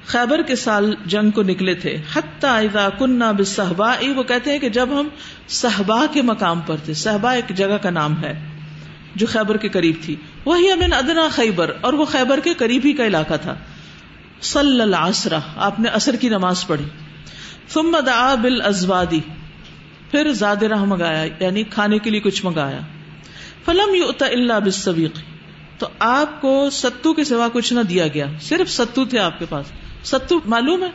خیبر 0.06 0.42
کے 0.42 0.56
سال 0.56 0.96
جنگ 1.06 1.32
کو 1.32 1.44
نکلے 1.44 1.74
تھے۔ 1.74 1.98
حتی 2.14 2.48
اذا 2.48 2.90
کننا 3.00 3.32
بالصحباء، 3.32 3.96
وہ 4.16 4.24
کہتے 4.24 4.52
ہیں 4.52 4.60
کہ 4.60 4.70
جب 4.70 4.90
ہم 5.00 5.08
صحبا 5.48 6.06
کے 6.14 6.22
مقام 6.22 6.62
پر 6.62 6.76
تھے۔ 6.78 6.94
صحبا 6.94 7.32
ایک 7.32 7.50
جگہ 7.50 7.78
کا 7.82 7.90
نام 7.90 8.24
ہے 8.24 8.48
جو 9.16 9.28
خیبر 9.28 9.58
کے 9.58 9.70
قریب 9.70 9.96
تھی۔ 10.02 10.16
وہی 10.46 10.72
امن 10.72 10.94
ادنا 10.94 11.28
خیبر 11.32 11.72
اور 11.82 11.94
وہ 11.94 12.06
خیبر 12.06 12.40
کے 12.40 12.54
قریب 12.54 12.82
ہی 12.86 12.94
کا 12.94 13.08
علاقہ 13.08 13.34
تھا۔ 13.42 13.56
صلی 14.42 14.82
العصر، 14.82 15.34
آپ 15.56 15.80
نے 15.80 15.90
اثر 15.90 16.16
کی 16.16 16.30
نماز 16.30 16.68
پڑھی۔ 16.68 16.86
ثم 17.70 17.98
دعا 18.06 18.36
بالازوادی 18.36 19.20
پھر 20.12 20.34
زاد 20.34 20.56
راہ 20.56 20.84
منگایا 20.84 21.26
یعنی 21.40 21.64
کھانے 21.64 22.00
کے 22.00 22.10
لیے 22.10 22.20
کچھ 22.20 22.46
منگایا۔ 22.46 22.80
فلم 23.66 23.96
یؤتا 23.96 24.26
الا 24.26 24.60
بالسویق 24.60 25.20
تو 25.78 25.88
آپ 26.00 26.42
کو 26.42 26.70
ستو 26.72 27.14
کے 27.14 27.24
سوا 27.24 27.48
کچھ 27.54 27.74
نہ 27.74 27.80
دیا 27.80 28.08
گیا۔ 28.08 28.26
صرف 28.42 28.72
ستو 28.72 29.06
تھے 29.06 29.20
آپ 29.20 29.40
کے 29.40 29.46
پاس۔ 29.50 29.66
ستو 30.04 30.40
معلوم 30.46 30.84
ہے؟ 30.84 30.90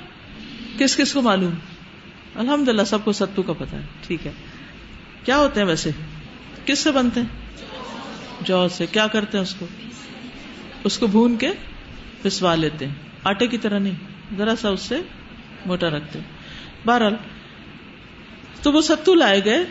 کس 0.79 0.97
کس 0.97 1.13
کو 1.13 1.23
معلوم؟ 1.23 1.72
الحمد 2.37 2.69
للہ 2.69 2.83
سب 2.83 3.05
کو 3.05 3.13
ستو 3.13 3.43
کا 3.43 3.53
پتا 3.53 3.77
ہے۔ 3.77 3.83
ٹھیک 4.07 4.27
ہے۔ 4.27 4.33
کیا 5.25 5.39
ہوتے 5.39 5.61
ہیں 5.61 5.67
ویسے؟ 5.67 5.91
کس 6.67 6.79
سے 6.79 6.91
بنتے 6.91 7.21
ہیں؟ 7.21 7.29
جو 8.41 8.69
سے۔ 8.69 8.87
کیا 8.87 9.07
کرتے 9.07 9.39
ہیں 9.39 9.43
اس 9.43 9.55
کو؟ 9.55 9.67
اس 10.85 10.99
کو 10.99 11.07
بھون 11.07 11.37
کے 11.37 11.51
پسوا 12.23 12.55
لیتے 12.55 12.87
ہیں۔ 12.87 12.95
آٹے 13.25 13.47
کی 13.47 13.59
طرح 13.59 13.79
نہیں، 13.79 13.95
ذرا 14.39 14.57
سا 14.57 14.69
اس 14.69 14.81
سے 14.81 14.97
موٹا 15.67 15.91
رکھتے 15.91 16.19
بہرحال، 16.87 17.15
تو 18.63 18.73
وہ 18.73 18.81
ستو 18.81 19.15
لائے 19.15 19.45
گئے۔ 19.45 19.65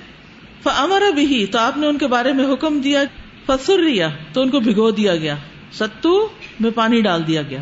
امر 0.65 1.03
بھی 1.15 1.45
تو 1.45 1.59
آپ 1.59 1.77
نے 1.77 1.87
ان 1.87 1.97
کے 1.97 2.07
بارے 2.07 2.33
میں 2.33 2.53
حکم 2.53 2.81
دیا۔ 2.81 3.03
فسر 3.45 3.79
ریا 3.79 4.09
تو 4.33 4.41
ان 4.41 4.49
کو 4.49 4.59
بھگو 4.59 4.91
دیا 4.91 5.15
گیا۔ 5.15 5.35
ستو 5.71 6.29
میں 6.59 6.71
پانی 6.71 7.01
ڈال 7.01 7.27
دیا 7.27 7.41
گیا۔ 7.41 7.61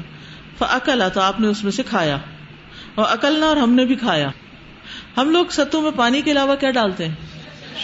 فکلا 0.58 1.08
تو 1.08 1.22
آپ 1.22 1.40
نے 1.40 1.48
اس 1.48 1.64
میں 1.64 1.72
سے 1.72 1.84
کھایا۔ 1.84 2.18
اور 2.96 3.06
اکلنا 3.10 3.46
اور 3.46 3.58
ہم 3.58 3.74
نے 3.74 3.86
بھی 3.86 3.96
کھایا۔ 3.96 4.30
ہم 5.18 5.30
لوگ 5.30 5.46
ستو 5.50 5.82
میں 5.82 5.92
پانی 5.96 6.22
کے 6.22 6.32
علاوہ 6.32 6.56
کیا 6.56 6.72
ڈالتے 6.72 7.08
ہیں؟ 7.08 7.16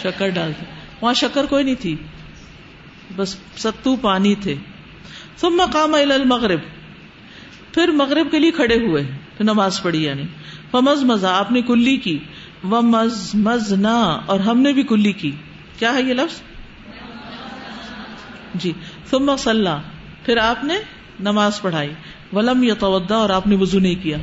شکر 0.02 0.28
ڈالتے 0.28 0.64
وہاں 1.00 1.14
شکر 1.14 1.46
کوئی 1.46 1.64
نہیں 1.64 1.74
تھی۔ 1.74 1.96
بس 3.16 3.36
ستو 3.56 3.96
پانی 3.96 4.34
تھے۔ 4.34 4.54
ثم 5.36 5.56
مقام 5.56 5.94
المغرب۔ 5.94 6.60
پھر 7.74 7.88
مغرب 7.88 8.30
کے 8.30 8.38
لیے 8.38 8.50
کھڑے 8.50 8.74
ہوئے 8.74 9.02
پھر 9.36 9.44
نماز 9.44 9.82
پڑھی 9.82 10.04
یعنی۔ 10.04 10.22
فمز 10.70 11.04
مزہ 11.04 11.26
آپ 11.26 11.52
نے 11.52 11.62
کلی 11.62 11.96
کی۔ 11.96 12.18
و 12.64 12.82
مز 12.82 13.30
مز 13.34 13.72
نہ 13.72 14.20
اور 14.26 14.40
ہم 14.40 14.60
نے 14.60 14.72
بھی 14.72 14.82
کلی 14.82 15.12
کی۔ 15.12 15.30
کیا 15.78 15.94
ہے 15.94 16.02
یہ 16.02 16.14
لفظ؟ 16.14 16.42
جی۔ 18.54 18.72
ثم 19.10 19.36
صلاح 19.36 19.80
پھر 20.24 20.36
آپ 20.36 20.64
نے 20.64 20.74
نماز 21.20 21.60
پڑھائی۔ 21.60 21.94
ولم 22.32 22.62
یا 22.62 22.74
اور 22.80 23.30
آپ 23.30 23.46
نے 23.46 23.56
وضو 23.56 23.78
نہیں 23.78 24.02
کیا۔ 24.02 24.16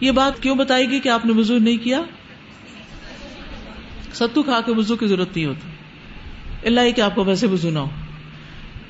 یہ 0.00 0.10
بات 0.10 0.42
کیوں 0.42 0.54
بتائے 0.54 0.90
گی 0.90 1.00
کہ 1.00 1.08
آپ 1.08 1.26
نے 1.26 1.32
وضو 1.32 1.58
نہیں 1.58 1.76
کیا؟ 1.76 2.02
ستو 4.14 4.42
کھا 4.42 4.60
کے 4.66 4.72
وضو 4.72 4.96
کی 4.96 5.06
ضرورت 5.06 5.36
نہیں 5.36 5.46
ہوتی۔ 5.46 5.68
اللہ 6.66 6.90
کہ 6.96 7.00
آپ 7.00 7.14
کو 7.14 7.24
ویسے 7.24 7.46
وضو 7.46 7.70
نہ 7.70 7.78
ہو۔ 7.78 7.90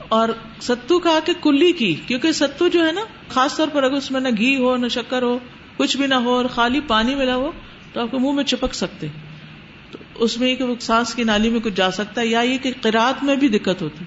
اور 0.08 0.28
ستو 0.60 0.98
کھا 0.98 1.18
کے 1.24 1.32
کلی 1.42 1.72
کی، 1.72 1.94
کیونکہ 2.06 2.32
ستو 2.32 2.68
جو 2.68 2.86
ہے 2.86 2.92
نا، 2.92 3.00
خاص 3.28 3.56
طور 3.56 3.68
پر 3.72 3.82
اگر 3.82 3.96
اس 3.96 4.10
میں 4.10 4.20
نہ 4.20 4.28
گھی 4.38 4.56
ہو، 4.56 4.76
نہ 4.76 4.88
شکر 4.88 5.22
ہو، 5.22 5.38
کچھ 5.76 5.96
بھی 5.96 6.06
نہ 6.06 6.14
ہو 6.14 6.30
اور 6.30 6.44
خالی 6.44 6.80
پانی 6.80 7.14
ملا 7.14 7.34
ہو، 7.34 7.52
تو 7.92 8.00
آپ 8.00 8.10
کے 8.10 8.18
منہ 8.18 8.32
میں 8.32 8.44
چپک 8.44 8.74
سکتے۔ 8.74 9.06
تو 9.90 9.98
اس 10.14 10.38
میں 10.38 10.56
کہ 10.56 10.64
وہ 10.64 10.74
سانس 10.80 11.14
کی 11.14 11.24
نالی 11.24 11.48
میں 11.48 11.60
کچھ 11.60 11.74
جا 11.74 11.90
سکتا 11.90 12.20
ہے، 12.20 12.26
یا 12.26 12.40
یہ 12.40 12.58
کہ 12.58 12.72
قرآت 12.80 13.24
میں 13.24 13.36
بھی 13.36 13.48
دقت 13.48 13.82
ہوتی۔ 13.82 14.04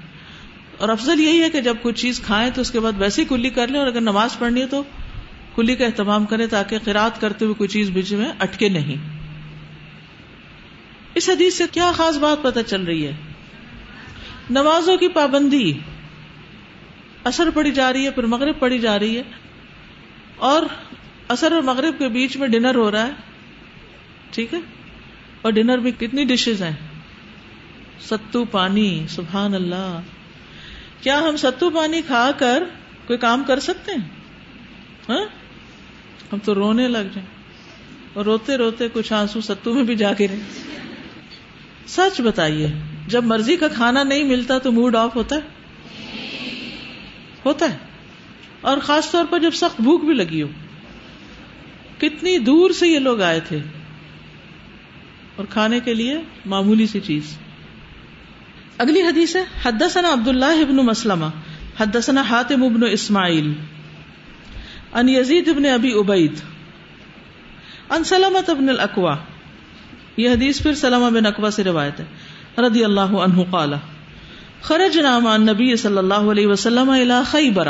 اور 0.77 0.89
افضل 0.89 1.19
یہی 1.19 1.41
ہے 1.41 1.49
کہ 1.49 1.61
جب 1.61 1.75
کوئی 1.81 1.93
چیز 1.93 2.19
کھائیں 2.19 2.51
تو 2.55 2.61
اس 2.61 2.71
کے 2.71 2.79
بعد 2.79 2.91
ویسے 2.97 3.21
ہی 3.21 3.27
کلی 3.27 3.49
کر 3.49 3.67
لیں، 3.67 3.79
اور 3.79 3.87
اگر 3.87 4.01
نماز 4.01 4.39
پڑھنی 4.39 4.61
ہے 4.61 4.67
تو 4.67 4.83
کلی 5.55 5.75
کا 5.75 5.85
اہتمام 5.85 6.25
کریں 6.25 6.47
تاکہ 6.47 6.77
قرآت 6.83 7.21
کرتے 7.21 7.45
ہوئے 7.45 7.55
کوئی 7.55 7.67
چیز 7.67 7.89
بیچ 7.89 8.13
میں 8.13 8.31
اٹکے 8.39 8.69
نہیں۔ 8.69 9.12
اس 11.15 11.29
حدیث 11.29 11.57
سے 11.57 11.63
کیا 11.71 11.91
خاص 11.95 12.17
بات 12.17 12.43
پتہ 12.43 12.59
چل 12.67 12.83
رہی 12.83 13.07
ہے؟ 13.07 13.11
نمازوں 14.49 14.97
کی 14.97 15.07
پابندی 15.07 15.73
اثر 17.23 17.49
پڑی 17.49 17.71
جا 17.71 17.93
رہی 17.93 18.05
ہے، 18.05 18.11
پھر 18.11 18.23
مغرب 18.23 18.59
پڑی 18.59 18.79
جا 18.79 18.99
رہی 18.99 19.17
ہے، 19.17 19.21
اور 20.35 20.63
اثر 21.27 21.51
اور 21.51 21.61
مغرب 21.61 21.99
کے 21.99 22.07
بیچ 22.07 22.37
میں 22.37 22.47
ڈنر 22.47 22.75
ہو 22.75 22.91
رہا 22.91 23.07
ہے، 23.07 23.11
ٹھیک 24.31 24.53
ہے؟ 24.53 24.59
اور 25.41 25.51
ڈنر 25.51 25.77
میں 25.77 25.91
کتنی 25.91 26.23
ڈشز 26.23 26.63
ہیں؟ 26.63 26.75
ستو 28.01 28.45
پانی، 28.45 29.05
سبحان 29.09 29.53
اللہ۔ 29.53 29.99
کیا 31.01 31.19
ہم 31.19 31.35
ستو 31.37 31.69
پانی 31.69 32.01
کھا 32.01 32.31
کر 32.37 32.63
کوئی 33.07 33.19
کام 33.19 33.43
کر 33.43 33.59
سکتے 33.59 33.91
ہیں؟ 33.91 34.09
ہاں؟ 35.09 35.25
ہم 36.33 36.37
تو 36.43 36.55
رونے 36.55 36.87
لگ 36.87 36.97
جائیں۔ 36.97 37.43
اور 38.13 38.25
روتے 38.25 38.57
روتے 38.57 38.87
کچھ 38.93 39.13
آنسو 39.13 39.41
ستو 39.41 39.73
میں 39.73 39.83
بھی 39.83 39.95
جا 39.95 40.13
کے 40.13 40.27
رہے 40.27 40.39
سچ 41.87 42.21
بتائیے، 42.21 42.67
جب 43.07 43.23
مرضی 43.23 43.55
کا 43.55 43.67
کھانا 43.67 44.03
نہیں 44.03 44.23
ملتا 44.23 44.57
تو 44.57 44.71
موڈ 44.71 44.95
آف 44.95 45.15
ہوتا 45.15 45.35
ہے؟ 45.35 45.41
ہوتا 47.45 47.73
ہے۔ 47.73 47.77
اور 48.61 48.77
خاص 48.77 49.11
طور 49.11 49.25
پر 49.29 49.39
جب 49.39 49.51
سخت 49.51 49.81
بھوک 49.81 50.03
بھی 50.03 50.13
لگی 50.13 50.41
ہو۔ 50.41 50.47
کتنی 51.97 52.37
دور 52.37 52.69
سے 52.69 52.87
یہ 52.87 52.99
لوگ 52.99 53.21
آئے 53.21 53.39
تھے۔ 53.39 53.59
اور 55.35 55.45
کھانے 55.49 55.79
کے 55.79 55.93
لیے 55.93 56.21
معمولی 56.45 56.87
سی 56.87 56.99
چیز۔ 56.99 57.37
اگلی 58.77 59.01
حدیث 59.01 59.35
ہے، 59.35 59.43
حدثنا 59.65 60.13
عبد 60.13 60.27
اللہ 60.27 60.45
ابن 60.45 60.75
مسلمہ، 60.75 61.25
حدثنا 61.79 62.21
حاتم 62.21 62.63
ابن 62.63 62.79
اسماعیل 62.91 63.53
ان 64.93 65.09
یزید 65.09 65.47
ابن 65.47 65.65
ابی 65.65 65.93
عبید 65.93 66.33
ان 67.89 68.03
سلمت 68.03 68.49
ابن 68.49 68.69
الاقوا 68.69 69.15
یہ 70.17 70.29
حدیث 70.29 70.61
پھر 70.61 70.73
سلمہ 70.73 71.09
بن 71.09 71.25
اقوا 71.25 71.51
سے 71.51 71.63
روایت 71.63 71.99
ہے۔ 71.99 72.05
رضی 72.57 72.83
اللہ 72.83 73.01
عنہ 73.01 73.41
قال 73.51 73.73
خرج 74.61 74.97
نام 74.97 75.27
نبی 75.27 75.75
صلی 75.75 75.97
اللہ 75.97 76.13
علیہ 76.13 76.47
وسلم 76.47 76.91
خیبر 77.25 77.67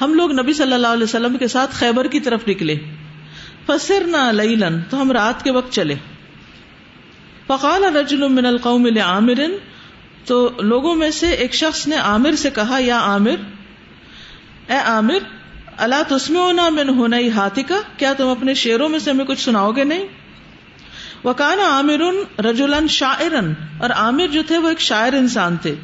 ہم 0.00 0.14
لوگ 0.14 0.32
نبی 0.32 0.52
صلی 0.52 0.72
اللہ 0.72 0.86
علیہ 0.86 1.02
وسلم 1.02 1.36
کے 1.36 1.48
ساتھ 1.48 1.70
خیبر 1.72 2.06
کی 2.06 2.20
طرف 2.20 2.48
نکلے۔ 2.48 2.76
فسرنا 3.66 4.32
لیلن 4.32 4.80
تو 4.90 5.02
ہم 5.02 5.12
رات 5.12 5.42
کے 5.44 5.50
وقت 5.50 5.72
چلے۔ 5.72 5.94
فقال 7.46 7.96
رجل 7.96 8.28
من 8.28 8.46
القوم 8.46 8.86
لعامر، 8.86 9.40
تو 10.24 10.50
لوگوں 10.58 10.94
میں 10.94 11.10
سے 11.10 11.30
ایک 11.30 11.54
شخص 11.54 11.88
نے 11.88 11.96
عامر 11.96 12.32
سے 12.32 12.50
کہا، 12.50 12.78
یا 12.80 12.98
عامر، 12.98 13.34
اے 14.68 14.76
عامر 14.76 15.18
اللہ 15.76 16.02
تسمعنا 16.08 16.68
من 16.68 16.88
ہنئی 16.88 17.30
ہاتھی 17.30 17.62
کا 17.62 17.80
کیا 17.96 18.12
تم 18.12 18.28
اپنے 18.28 18.54
شیروں 18.54 18.88
میں 18.88 18.98
سے 18.98 19.10
ہمیں 19.10 19.24
کچھ 19.24 19.40
سناؤ 19.40 19.72
گے 19.72 19.84
نہیں؟ 19.84 20.06
وکان 21.24 21.58
عامر 21.60 22.00
رجولن 22.44 22.88
شاعرن، 22.88 23.52
اور 23.78 23.90
عامر 23.90 24.26
جو 24.26 24.42
تھے 24.46 24.58
وہ 24.58 24.68
ایک 24.68 24.80
شاعر 24.80 25.12
انسان 25.12 25.56
تھے۔ 25.56 25.74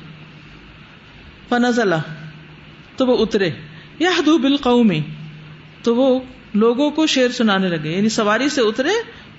فنزلہ، 1.48 1.94
تو 2.96 3.06
وہ 3.06 3.22
اترے۔ 3.22 3.50
یا 3.98 4.10
حدو 4.10 4.38
بالقومی 4.38 5.00
تو 5.82 5.96
وہ 5.96 6.20
لوگوں 6.54 6.90
کو 6.90 7.06
شیر 7.06 7.30
سنانے 7.30 7.68
لگے۔ 7.68 7.90
یعنی 7.90 8.08
سواری 8.08 8.48
سے 8.48 8.60
اترے 8.60 8.90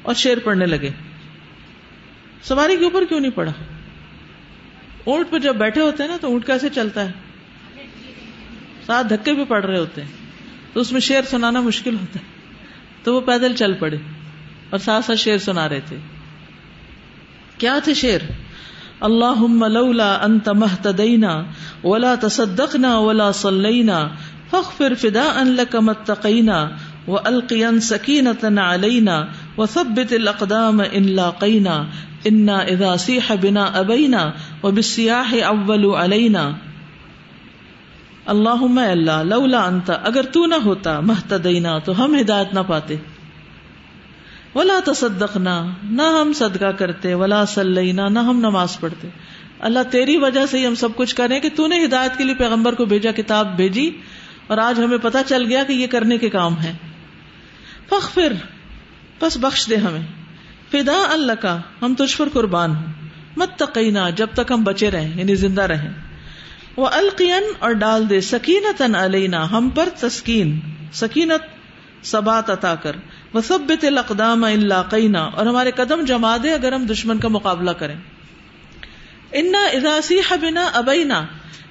اور 0.01 0.13
شیر 0.13 0.37
پڑھنے 0.39 0.65
لگے۔ 0.65 0.89
سواری 2.43 2.77
کے 2.77 2.83
اوپر 2.83 3.05
کیوں 3.05 3.19
نہیں 3.19 3.31
پڑا 3.31 3.51
اونٹ 5.03 5.29
پہ 5.29 5.39
جب 5.39 5.55
بیٹھے 5.55 5.81
ہوتے 5.81 6.03
ہیں 6.03 6.09
نا 6.09 6.17
تو 6.21 6.27
اونٹ 6.27 6.47
کیسے 6.47 6.69
چلتا 6.69 7.05
ہے؟ 7.05 7.11
ساتھ 8.85 9.07
دھکے 9.07 9.33
بھی 9.33 9.43
پڑ 9.43 9.65
رہے 9.65 9.77
ہوتے 9.77 10.01
ہیں۔ 10.01 10.11
تو 10.73 10.79
اس 10.79 10.91
میں 10.91 10.99
شیر 10.99 11.21
سنانا 11.21 11.61
مشکل 11.61 11.95
ہوتا 11.95 12.19
ہے۔ 12.19 12.25
تو 13.03 13.15
وہ 13.15 13.21
پیدل 13.21 13.55
چل 13.55 13.73
پڑے۔ 13.73 13.97
اور 14.69 14.79
ساتھ 14.79 15.05
ساتھ 15.05 15.19
شیر 15.19 15.37
سنا 15.37 15.69
رہے 15.69 15.79
تھے۔ 15.85 15.97
کیا 17.57 17.79
تھے 17.83 17.93
شیر 17.93 18.19
اللہ 18.99 19.67
لولا 19.67 20.15
انت 20.15 20.49
مہتدینا 20.49 21.43
ولا 21.83 22.15
تصدقنا 22.15 22.97
ولا 22.97 23.31
صلینا 23.31 24.07
فاغفر 24.49 24.93
فداء 24.95 25.43
لك 25.43 25.75
متقینا 25.75 26.69
والقيا 27.07 27.71
سكينة 27.81 28.61
علينا 28.61 29.25
وثبت 29.57 30.13
الاقدام 30.13 30.81
ان 30.91 31.03
لاقينا 31.03 31.85
انا 32.25 32.57
اذا 32.57 32.97
سيح 32.97 33.31
بنا 33.41 33.63
ابينا 33.63 34.31
وبالسياح 34.63 35.33
اول 35.45 35.85
علينا 35.95 36.51
اللهم 38.25 38.77
اللہ، 38.77 39.23
لولا 39.23 39.65
انت، 39.65 39.91
اگر 40.03 40.23
تو 40.23 40.45
نہ 40.45 40.55
ہوتا 40.65 40.99
مہتدینا 40.99 41.79
تو 41.79 42.05
ہم 42.05 42.17
ہدایت 42.21 42.53
نہ 42.53 42.59
پاتے۔ 42.67 42.95
ولا 44.55 44.79
تصدقنا، 44.85 45.67
نہ 45.83 46.01
ہم 46.01 46.33
صدقہ 46.33 46.71
کرتے، 46.71 47.13
ولا 47.13 47.45
سلینا 47.45 48.07
نہ 48.07 48.19
ہم 48.19 48.39
نماز 48.39 48.79
پڑھتے۔ 48.79 49.07
اللہ 49.59 49.79
تیری 49.91 50.17
وجہ 50.17 50.45
سے 50.45 50.57
ہی 50.57 50.67
ہم 50.67 50.75
سب 50.75 50.89
کچھ 50.95 51.15
کریں 51.15 51.39
کہ 51.39 51.49
تو 51.55 51.67
نے 51.67 51.85
ہدایت 51.85 52.17
کے 52.17 52.23
لیے 52.23 52.35
پیغمبر 52.35 52.75
کو 52.75 52.85
بھیجا، 52.85 53.11
کتاب 53.11 53.55
بھیجی، 53.55 53.91
اور 54.47 54.57
آج 54.57 54.79
ہمیں 54.79 54.97
پتا 54.97 55.23
چل 55.23 55.45
گیا 55.45 55.63
کہ 55.63 55.73
یہ 55.73 55.87
کرنے 55.87 56.17
کے 56.17 56.29
کام 56.29 56.61
ہے 56.61 56.73
فخر 57.89 58.33
بس 59.21 59.37
بخش 59.37 59.69
دے 59.69 59.75
ہمیں۔ 59.75 60.07
فدا 60.71 61.03
اللہ 61.09 61.31
کا 61.31 61.57
ہم 61.81 61.95
تجھ 61.95 62.17
پر 62.17 62.29
قربان 62.33 62.75
ہوں۔ 62.75 62.93
مت 63.37 63.59
تقینا 63.59 64.09
جب 64.09 64.27
تک 64.33 64.51
ہم 64.51 64.63
بچے 64.63 64.91
رہیں 64.91 65.19
یعنی 65.19 65.35
زندہ 65.35 65.61
رہیں۔ 65.61 65.93
وہ 66.77 66.87
القین 66.87 67.43
اور 67.59 67.71
ڈال 67.71 68.09
دے 68.09 68.21
سکینت 68.21 68.81
علینا، 68.95 69.51
ہم 69.51 69.69
پر 69.69 69.89
تسکین، 69.99 70.59
سکینت 70.93 71.55
سبات 72.05 72.49
عطا 72.49 72.75
کر۔ 72.75 72.95
وسبت 73.35 73.85
الاقدام 73.85 74.43
ان 74.43 74.67
لاقینا 74.67 75.23
اور 75.23 75.45
ہمارے 75.45 75.71
قدم 75.71 76.01
جما 76.01 76.37
دے 76.43 76.53
اگر 76.53 76.71
ہم 76.71 76.85
دشمن 76.85 77.19
کا 77.19 77.27
مقابلہ 77.27 77.71
کریں۔ 77.71 77.95
انا 79.31 79.59
اداسی 79.59 80.19
حبنا 80.29 80.65
ابینا 80.73 81.25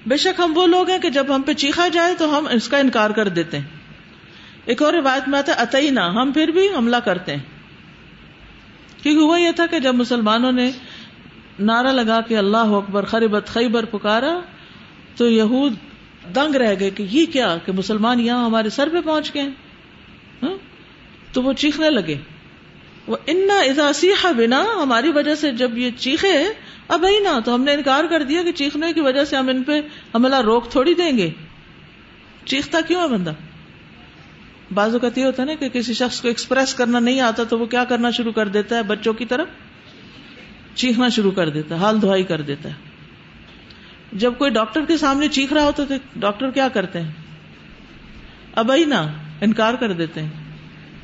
بے 0.06 0.16
شک 0.16 0.40
ہم 0.40 0.52
وہ 0.56 0.66
لوگ 0.66 0.90
ہیں 0.90 0.98
کہ 0.98 1.10
جب 1.10 1.34
ہم 1.34 1.42
پہ 1.42 1.52
چیخا 1.52 1.88
جائے 1.88 2.14
تو 2.18 2.38
ہم 2.38 2.46
اس 2.46 2.68
کا 2.68 2.78
انکار 2.78 3.10
کر 3.10 3.28
دیتے 3.28 3.58
ہیں۔ 3.58 3.64
ایک 4.64 4.82
اور 4.82 4.92
روایت 4.92 5.28
میں 5.28 5.38
آتا 5.38 5.52
ہے 5.52 5.60
اتینا 5.60 6.08
ہم 6.10 6.32
پھر 6.32 6.48
بھی 6.48 6.68
حملہ 6.76 6.96
کرتے 6.96 7.36
ہیں۔ 7.36 7.42
کیونکہ 9.02 9.20
ہوا 9.20 9.40
یہ 9.40 9.50
تھا 9.50 9.66
کہ 9.66 9.78
جب 9.78 9.94
مسلمانوں 9.94 10.52
نے 10.52 10.70
نعرہ 11.58 11.88
لگا 11.88 12.20
کے 12.20 12.38
اللہ 12.38 12.56
اکبر 12.56 13.04
خریبت 13.04 13.46
خیبر 13.46 13.84
پکارا، 13.84 14.40
تو 15.16 15.30
یہود 15.30 15.74
دنگ 16.34 16.56
رہ 16.56 16.74
گئے 16.80 16.90
کہ 16.90 17.02
یہ 17.10 17.26
کیا، 17.26 17.56
کہ 17.64 17.72
مسلمان 17.72 18.20
یہاں 18.20 18.44
ہمارے 18.44 18.70
سر 18.70 18.88
پہ 18.92 19.00
پہنچ 19.00 19.34
گئے 19.34 19.48
تو 21.34 21.42
وہ 21.42 21.52
چیخنے 21.52 21.90
لگے۔ 21.90 22.16
وہ 23.06 23.16
انا 23.26 23.54
اضاسی 23.54 24.10
بنا، 24.36 24.64
ہماری 24.82 25.08
وجہ 25.08 25.34
سے 25.34 25.52
جب 25.52 25.78
یہ 25.78 25.90
چیخے 25.98 26.44
اب 26.88 27.06
ہی 27.06 27.18
نا 27.18 27.40
تو 27.44 27.54
ہم 27.54 27.62
نے 27.62 27.72
انکار 27.72 28.04
کر 28.10 28.22
دیا 28.22 28.42
کہ 28.42 28.52
چیخنے 28.52 28.92
کی 28.92 29.00
وجہ 29.00 29.24
سے 29.24 29.36
ہم 29.36 29.48
ان 29.48 29.62
پہ 29.62 29.80
حملہ 30.14 30.40
روک 30.40 30.70
تھوڑی 30.70 30.94
دیں 30.94 31.18
گے۔ 31.18 31.30
چیختا 32.44 32.80
کیوں 32.80 33.02
ہے 33.02 33.08
بندہ؟ 33.08 33.32
بازو 34.74 34.98
کا 34.98 35.08
یہ 35.16 35.24
ہوتا 35.24 35.42
ہے 35.42 35.46
نا 35.46 35.54
کہ 35.54 35.68
کسی 35.68 35.94
شخص 35.94 36.20
کو 36.20 36.28
ایکسپریس 36.28 36.74
کرنا 36.74 36.98
نہیں 36.98 37.20
آتا 37.20 37.44
تو 37.44 37.58
وہ 37.58 37.66
کیا 37.66 37.84
کرنا 37.84 38.10
شروع 38.10 38.32
کر 38.32 38.48
دیتا 38.48 38.76
ہے؟ 38.76 38.82
بچوں 38.82 39.12
کی 39.12 39.24
طرف 39.24 39.48
چیخنا 40.74 41.08
شروع 41.08 41.30
کر 41.30 41.48
دیتا 41.48 41.74
ہے 41.74 41.80
ہال 41.80 42.02
دھوائی 42.02 42.22
کر 42.22 42.40
دیتا 42.40 42.68
ہے۔ 42.68 42.74
جب 44.12 44.32
کوئی 44.38 44.50
ڈاکٹر 44.50 44.84
کے 44.84 44.96
سامنے 44.96 45.28
چیخ 45.28 45.52
رہا 45.52 45.62
ہوتا 45.62 45.84
تو 45.84 45.94
ڈاکٹر 46.16 46.50
کیا 46.50 46.68
کرتے 46.68 47.00
ہیں؟ 47.00 47.12
اب 48.54 48.72
نا 48.86 49.12
انکار 49.40 49.74
کر 49.74 49.92
دیتے 49.92 50.22
ہیں۔ 50.22 50.43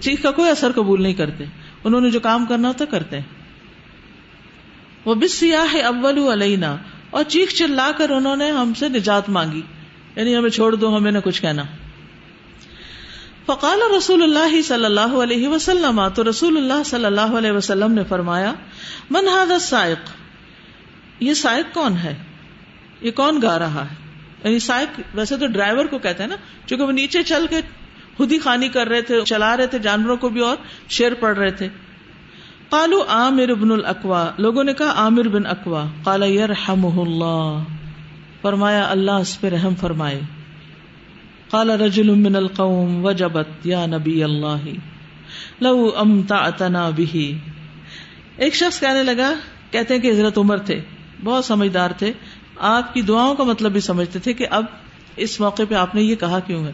چیخ 0.01 0.23
کا 0.23 0.31
کوئی 0.31 0.51
اثر 0.51 0.73
قبول 0.73 1.03
نہیں 1.03 1.15
کرتے۔ 1.15 1.45
انہوں 1.85 2.01
نے 2.01 2.11
جو 2.11 2.21
کام 2.21 2.47
کرنا 2.47 2.69
ہوتا 2.69 2.85
کرتے 2.85 3.21
وہ 5.05 5.15
بس 5.15 5.35
سیاح 5.35 5.77
اول 5.85 6.19
علینا۔ 6.33 6.77
اور 7.11 7.25
چیخ 7.25 7.55
چلا 7.55 7.91
کر 7.97 8.11
انہوں 8.11 8.37
نے 8.37 8.51
ہم 8.51 8.75
سے 8.75 8.89
نجات 8.89 9.29
مانگی۔ 9.29 9.63
یعنی 10.17 10.37
ہمیں 10.37 10.51
چھوڑ 10.51 10.75
دو، 10.75 10.97
ہمیں 10.97 11.13
نہ 11.13 11.19
کچھ 11.25 11.43
کہنا۔ 11.43 11.63
فقال 13.47 13.79
رسول 13.99 14.23
اللہ 14.23 14.61
صلی 14.61 14.85
اللہ 14.85 15.01
علیہ 15.01 15.49
وسلم۔ 15.49 16.09
تو 16.09 16.31
رسول 16.31 16.57
اللہ 16.57 16.83
صلی 16.85 17.05
اللہ 17.05 17.21
علیہ 17.21 17.53
وسلم 17.53 17.93
نے 17.93 18.05
فرمایا، 18.05 18.55
من 19.11 19.25
هذا 19.25 19.55
السائق؟ 19.55 20.11
یہ 21.21 21.35
سائق 21.35 21.75
کون 21.75 21.97
ہے؟ 21.97 22.17
یہ 23.01 23.11
کون 23.11 23.43
گا 23.43 23.59
رہا 23.59 23.85
ہے؟ 23.91 23.95
یعنی 24.45 24.59
سائق 24.59 25.01
ویسے 25.15 25.37
تو 25.37 25.47
ڈرائیور 25.47 25.85
کو 25.85 25.99
کہتے 25.99 26.23
ہیں 26.23 26.31
نا، 26.31 26.37
چونکہ 26.67 26.85
وہ 26.85 26.93
نیچے 26.93 27.23
چل 27.23 27.47
کے 27.51 27.61
خود 28.17 28.33
ہی 28.33 28.39
خانی 28.39 28.69
کر 28.69 28.89
رہے 28.89 29.03
تھے، 29.03 29.21
چلا 29.25 29.57
رہے 29.57 29.67
تھے 29.67 29.79
جانوروں 29.79 30.17
کو 30.17 30.29
بھی 30.29 30.41
اور 30.41 30.57
شیر 30.89 31.15
پڑ 31.15 31.37
رہے 31.37 31.51
تھے۔ 31.51 31.69
کالو 32.71 33.03
عامر 33.09 33.55
بن 33.55 33.73
الاقوا 33.73 34.31
لوگوں 34.39 34.65
نے 34.65 34.75
کہا 34.75 34.93
عامر 34.97 35.29
بن 35.29 35.47
اقوا 35.47 35.85
کالا 36.05 36.27
یرحمہ 36.27 37.01
اللہ 37.01 37.63
فرمایا 38.43 38.91
اللہ 38.91 39.11
اس 39.11 39.41
پہ 39.41 39.49
رحم 39.49 39.75
فرمائے۔ 39.75 40.21
قال 41.51 41.71
رجل 41.71 42.11
من 42.11 42.37
القوم 42.37 43.05
وجبت 43.05 43.67
یا 43.67 43.87
نبی 43.87 44.25
اللہ۔ 44.25 44.69
لو 45.61 45.93
امتعتنا 45.97 46.91
به 46.91 47.39
ایک 48.37 48.55
شخص 48.55 48.81
کہنے 48.81 49.03
لگا، 49.03 49.33
کہتے 49.71 49.95
ہیں 49.95 50.01
کہ 50.01 50.11
حضرت 50.11 50.39
عمر 50.39 50.59
تھے، 50.59 50.81
بہت 51.25 51.45
سمجھدار 51.45 51.91
تھے۔ 51.91 52.13
آپ 52.57 52.95
کی 52.95 53.03
دعاؤں 53.03 53.35
کا 53.35 53.45
مطلب 53.45 53.73
بھی 53.73 53.81
سمجھتے 53.81 54.19
تھے 54.19 54.33
کہ 54.33 54.47
اب 54.51 54.65
اس 55.17 55.41
موقع 55.41 55.63
پہ 55.69 55.75
آپ 55.75 55.95
نے 55.95 56.03
یہ 56.03 56.15
کہا 56.15 56.41
کیوں 56.41 56.65
ہے؟ 56.65 56.73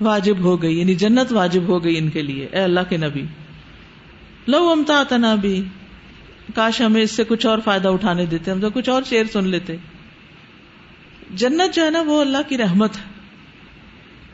واجب 0.00 0.38
ہو 0.40 0.62
گئی 0.62 0.78
یعنی 0.78 0.94
جنت 0.94 1.32
واجب 1.32 1.62
ہو 1.62 1.84
گئی 1.84 1.98
ان 1.98 2.10
کے 2.10 2.22
لیے، 2.22 2.46
اے 2.52 2.60
اللہ 2.60 2.80
کے 2.88 2.96
نبی۔ 2.96 3.22
لو 4.48 4.70
امتا 4.70 5.02
تنا 5.08 5.34
بھی 5.34 5.64
کاش 6.54 6.80
ہمیں 6.80 7.02
اس 7.02 7.10
سے 7.10 7.24
کچھ 7.24 7.46
اور 7.46 7.58
فائدہ 7.64 7.88
اٹھانے 7.88 8.26
دیتے، 8.26 8.50
ہم 8.50 8.60
تو 8.60 8.70
کچھ 8.70 8.88
اور 8.88 9.02
شیر 9.02 9.24
سن 9.32 9.48
لیتے۔ 9.48 9.76
جنت 11.30 11.74
جو 11.74 11.84
ہے 11.84 11.90
نا، 11.90 12.02
وہ 12.06 12.20
اللہ 12.20 12.38
کی 12.48 12.58
رحمت 12.58 12.96
ہے۔ 12.96 13.14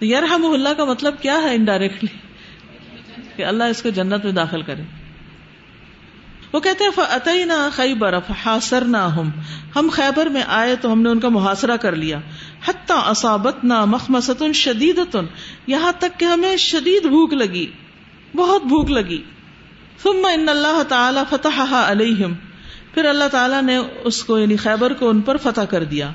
یرحم 0.07 0.47
اللہ 0.47 0.69
کا 0.77 0.85
مطلب 0.85 1.15
کیا 1.21 1.43
ہے 1.43 1.55
انڈائریکٹلی 1.55 2.19
کہ 3.37 3.45
اللہ 3.45 3.65
اس 3.65 3.83
کو 3.83 3.91
جنت 3.91 4.25
میں 4.25 4.33
داخل 4.33 4.63
کرے۔ 4.63 4.83
وہ 6.53 6.61
کہتے 6.61 6.85
ہیں 6.85 7.45
نہ 7.45 7.69
خیبر 7.73 8.19
حاصر 8.45 8.85
نہ 8.85 9.21
ہم 9.77 9.89
خیبر 9.93 10.27
میں 10.27 10.43
آئے 10.47 10.77
تو 10.77 10.93
ہم 10.93 11.03
نے 11.03 11.11
ان 11.11 11.21
کا 11.21 11.29
محاصرہ 11.29 11.77
کر 11.77 11.97
لیا۔ 11.97 12.21
حتیٰ 12.67 13.01
اصابت 13.07 13.65
نہ 13.65 13.85
مخمست 13.85 14.43
شدید 14.55 15.01
یہاں 15.67 15.93
تک 15.99 16.19
کہ 16.19 16.25
ہمیں 16.25 16.57
شدید 16.57 17.07
بھوک 17.07 17.33
لگی، 17.33 17.67
بہت 18.37 18.65
بھوک 18.65 18.91
لگی۔ 18.91 19.23
ثم 20.03 20.27
ان 20.33 20.49
اللہ 20.49 20.83
تعالی 20.89 21.21
فتح 21.31 21.73
علیہم، 21.73 22.33
پھر 22.95 23.05
اللہ 23.05 23.29
تعالیٰ 23.31 23.63
نے 23.63 23.77
اس 24.05 24.25
کو 24.25 24.39
یعنی 24.39 24.57
خیبر 24.57 24.93
کو 24.93 25.09
ان 25.09 25.21
پر 25.21 25.37
فتح 25.37 25.61
کر 25.61 25.85
دیا۔ 25.85 26.11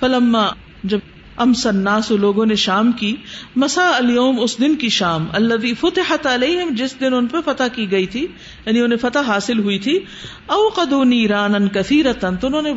فلما 0.00 0.46
جب 0.84 0.98
ام 1.36 1.52
سناس 1.52 2.10
لوگوں 2.10 2.46
نے 2.46 2.54
شام 2.54 2.92
کی 2.92 3.16
مسا 3.56 3.88
اليوم، 3.96 4.40
اس 4.40 4.58
دن 4.58 4.74
کی 4.74 4.88
شام 4.88 5.26
اللہ 5.32 5.74
فتحت 5.80 6.26
علیہم، 6.26 6.68
جس 6.70 7.00
دن 7.00 7.14
ان 7.14 7.26
پہ 7.26 7.36
فتح 7.44 7.68
کی 7.72 7.90
گئی 7.90 8.06
تھی 8.06 8.26
یعنی 8.66 8.80
انہیں 8.80 8.98
فتح 8.98 9.18
حاصل 9.26 9.58
ہوئی 9.58 9.78
تھی 9.78 9.98
او 10.46 10.68
قدو 10.68 11.04
نیران 11.04 11.68
کثیرتن 11.68 12.36
تو 12.36 12.46
انہوں 12.46 12.62
نے 12.62 12.72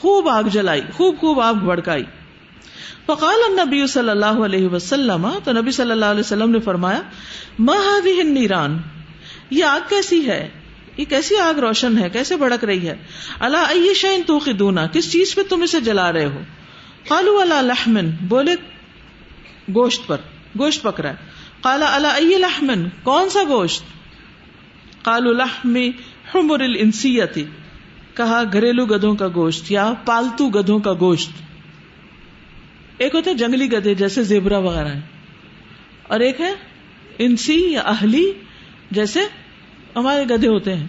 خوب 0.00 0.28
آگ 0.28 0.44
جلائی، 0.44 0.80
خوب 0.96 1.18
خوب 1.20 1.40
آگ 1.40 1.54
بڑکائی 1.54 2.04
فقال 3.06 3.40
النبی 3.46 3.86
صلی 3.86 4.10
اللہ 4.10 4.40
علیہ 4.44 4.68
وسلم، 4.68 5.28
تو 5.44 5.52
نبی 5.52 5.70
صلی 5.70 5.90
اللہ 5.90 6.04
علیہ 6.04 6.20
وسلم 6.20 6.50
نے 6.50 6.60
فرمایا، 6.60 7.00
ما 7.58 7.74
هذه 7.74 8.20
النيران 8.20 8.78
یہ 9.50 9.64
آگ 9.64 9.88
کیسی 9.88 10.26
ہے؟ 10.26 10.48
یہ 10.96 11.04
کیسی 11.04 11.36
آگ 11.36 11.58
روشن 11.58 11.98
ہے؟ 11.98 12.10
کیسے 12.10 12.36
بڑک 12.36 12.64
رہی 12.64 12.88
ہے؟ 12.88 12.96
اللہ 13.40 13.56
ائی 13.56 13.94
شین 13.94 14.22
تو 14.26 14.38
کس 14.92 15.12
چیز 15.12 15.34
پہ 15.34 15.42
تم 15.48 15.62
اسے 15.62 15.80
جلا 15.80 16.12
رہے 16.12 16.24
ہو؟ 16.24 16.40
کالو 17.08 17.38
اللہ 17.40 17.62
لحمن 17.62 18.10
بولے، 18.28 18.54
گوشت 19.74 20.06
پر، 20.06 20.16
گوشت 20.58 20.82
پکڑا 20.82 21.08
ہے۔ 21.08 21.14
کالا 21.62 21.94
اللہ 21.94 22.08
ائی 22.08 22.38
لحمن 22.38 22.88
کون 23.02 23.30
سا 23.30 23.40
گوشت؟ 23.48 23.84
کالو 25.04 25.32
لحمی 25.32 25.90
حمر 26.34 26.60
الانسیتی 26.60 27.44
کہا، 28.14 28.42
گھریلو 28.52 28.86
گدھوں 28.86 29.14
کا 29.16 29.28
گوشت 29.34 29.70
یا 29.72 29.92
پالتو 30.04 30.48
گدھوں 30.48 30.78
کا 30.78 30.92
گوشت 31.00 31.30
ایک 33.02 33.14
ہوتے 33.14 33.34
جنگلی 33.34 33.72
گدھے 33.72 33.94
جیسے 33.94 34.22
زیبرا 34.22 34.58
وغیرہ 34.58 34.94
اور 36.02 36.20
ایک 36.20 36.40
ہے 36.40 36.52
انسی 37.18 37.72
یا 37.72 37.80
اہلی 37.80 38.32
جیسے 38.90 39.20
ہمارے 39.96 40.24
گدھے 40.24 40.48
ہوتے 40.48 40.74
ہیں۔ 40.74 40.86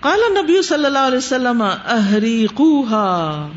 کالا 0.00 0.40
نبی 0.40 0.62
صلی 0.62 0.84
اللہ 0.84 0.98
علیہ 0.98 1.18
وسلم 1.18 1.62
اہری 1.84 2.46
کوہا 2.54 3.48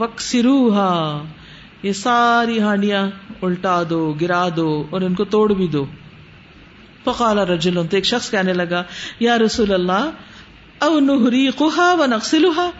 وکسروہا، 0.00 1.24
یہ 1.82 1.92
ساری 1.92 2.60
ہانڈیاں 2.60 3.10
الٹا 3.42 3.82
دو، 3.90 4.12
گرا 4.20 4.48
دو 4.56 4.84
اور 4.90 5.00
ان 5.00 5.14
کو 5.14 5.24
توڑ 5.24 5.52
بھی 5.52 5.66
دو۔ 5.66 5.86
فقال 7.04 7.38
رجل، 7.38 7.74
تو 7.74 7.96
ایک 7.96 8.04
شخص 8.04 8.30
کہنے 8.30 8.52
لگا، 8.52 8.82
یا 9.20 9.38
رسول 9.38 9.72
اللہ 9.72 10.10
او 10.78 10.98
نہری 11.00 11.48
کوہا 11.56 11.92
و 11.92 12.06
نقصلوہا 12.06 12.70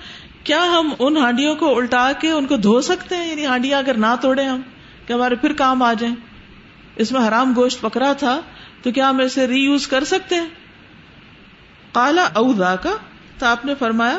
کیا 0.45 0.65
ہم 0.65 0.95
ان 0.99 1.17
ہانڈیوں 1.17 1.55
کو 1.55 1.79
الٹا 1.79 2.13
کے 2.13 2.31
ان 2.31 2.47
کو 2.47 2.57
دھو 2.57 2.81
سکتے 2.81 3.17
ہیں؟ 3.17 3.31
یعنی 3.31 3.47
ہانڈیاں 3.47 3.79
اگر 3.79 3.95
نہ 3.95 4.15
توڑے 4.21 4.45
ہم، 4.45 4.61
کہ 5.07 5.13
ہمارے 5.13 5.35
پھر 5.35 5.53
کام 5.53 5.83
آ 5.83 5.93
جائیں۔ 5.93 6.15
اس 6.97 7.13
میں 7.13 7.29
حرام 7.29 7.53
گوشت 7.57 7.81
پکڑا 7.81 8.13
تھا، 8.13 8.41
تو 8.83 8.93
کیا 8.93 9.11
ہم 9.11 9.21
اسے 9.21 9.47
ری 9.47 9.59
یوز 9.59 9.87
کر 9.87 10.05
سکتے 10.05 10.35
ہیں؟ 10.35 10.49
کالا 11.93 12.29
اودا 12.33 12.77
کا 12.77 12.97
تو 13.39 13.47
آپ 13.47 13.65
نے 13.65 13.75
فرمایا 13.79 14.19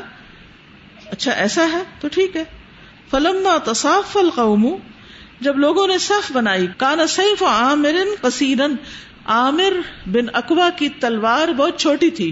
اچھا 1.12 1.32
ایسا 1.32 1.68
ہے 1.72 1.84
تو 2.00 2.08
ٹھیک 2.08 2.36
ہے۔ 2.36 2.44
فلما 3.12 3.58
تصاف 3.64 4.18
القوم، 4.18 4.76
جب 5.40 5.58
لوگوں 5.58 5.88
نے 5.88 5.98
صف 5.98 6.32
بنائی 6.32 6.68
کانا 6.78 7.08
سیف 7.08 7.44
عامر 7.44 7.96
قصیرن، 8.22 8.76
عامر 9.26 9.74
بن 10.06 10.26
اکوا 10.34 10.70
کی 10.70 10.90
تلوار 10.90 11.48
بہت 11.48 11.80
چھوٹی 11.80 12.10
تھی۔ 12.10 12.32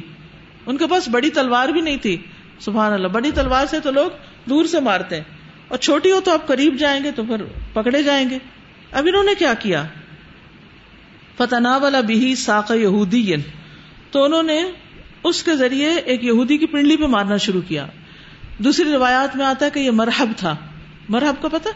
ان 0.65 0.77
کے 0.77 0.87
پاس 0.87 1.07
بڑی 1.07 1.29
تلوار 1.29 1.69
بھی 1.69 1.81
نہیں 1.81 1.97
تھی۔ 1.97 2.17
سبحان 2.61 2.93
اللہ، 2.93 3.07
بڑی 3.07 3.31
تلوار 3.31 3.65
سے 3.65 3.79
تو 3.79 3.91
لوگ 3.91 4.09
دور 4.49 4.65
سے 4.65 4.79
مارتے 4.79 5.15
ہیں۔ 5.15 5.23
اور 5.67 5.77
چھوٹی 5.77 6.11
ہو 6.11 6.19
تو 6.19 6.33
آپ 6.33 6.47
قریب 6.47 6.75
جائیں 6.75 7.03
گے 7.03 7.11
تو 7.11 7.23
پھر 7.23 7.43
پکڑے 7.73 8.03
جائیں 8.03 8.29
گے۔ 8.29 8.37
اب 8.91 9.07
انہوں 9.07 9.23
نے 9.23 9.31
کیا 9.39 9.53
کیا؟ 9.53 9.83
فتنا 11.37 11.77
والا 11.77 12.01
بھی 12.01 12.35
ساق 12.35 12.71
یہودی 12.71 13.33
تو 14.11 14.23
انہوں 14.23 14.43
نے 14.43 14.63
اس 15.23 15.43
کے 15.43 15.55
ذریعے 15.55 15.93
ایک 15.93 16.23
یہودی 16.23 16.57
کی 16.57 16.65
پنڈلی 16.65 16.97
پہ 16.97 17.05
مارنا 17.05 17.37
شروع 17.37 17.61
کیا۔ 17.67 17.87
دوسری 18.57 18.91
روایات 18.93 19.35
میں 19.35 19.45
آتا 19.45 19.65
ہے 19.65 19.71
کہ 19.71 19.79
یہ 19.79 19.91
مرحب 19.91 20.29
تھا۔ 20.37 20.55
مرحب 21.09 21.35
کا 21.41 21.47
پتا 21.47 21.69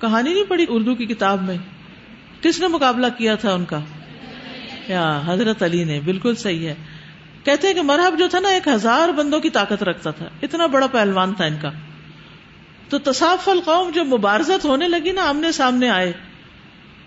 کہانی 0.00 0.34
نہیں 0.34 0.44
پڑی 0.44 0.66
اردو 0.68 0.94
کی 0.94 1.06
کتاب 1.06 1.42
میں؟ 1.42 1.56
کس 2.42 2.60
نے 2.60 2.68
مقابلہ 2.68 3.06
کیا 3.18 3.34
تھا 3.34 3.52
ان 3.52 3.64
کا؟ 3.64 3.80
یا 4.88 5.22
حضرت 5.26 5.62
علی 5.62 5.84
نے، 5.84 6.00
بالکل 6.00 6.34
صحیح 6.34 6.68
ہے۔ 6.68 6.74
کہتے 7.46 7.66
ہیں 7.66 7.74
کہ 7.74 7.82
مرحب 7.82 8.18
جو 8.18 8.28
تھا 8.28 8.40
نا، 8.40 8.48
ایک 8.48 8.68
ہزار 8.68 9.08
بندوں 9.08 9.40
کی 9.40 9.50
طاقت 9.50 9.82
رکھتا 9.82 10.10
تھا۔ 10.10 10.28
اتنا 10.42 10.66
بڑا 10.66 10.86
پہلوان 10.86 11.34
تھا 11.34 11.44
ان 11.44 11.56
کا۔ 11.62 11.70
تو 12.88 12.98
تصاف 12.98 13.48
القوم 13.48 13.90
جو 13.90 14.04
مبارزت 14.04 14.64
ہونے 14.64 14.88
لگی 14.88 15.12
نا، 15.12 15.28
آمنے 15.28 15.52
سامنے 15.52 15.88
آئے۔ 15.88 16.12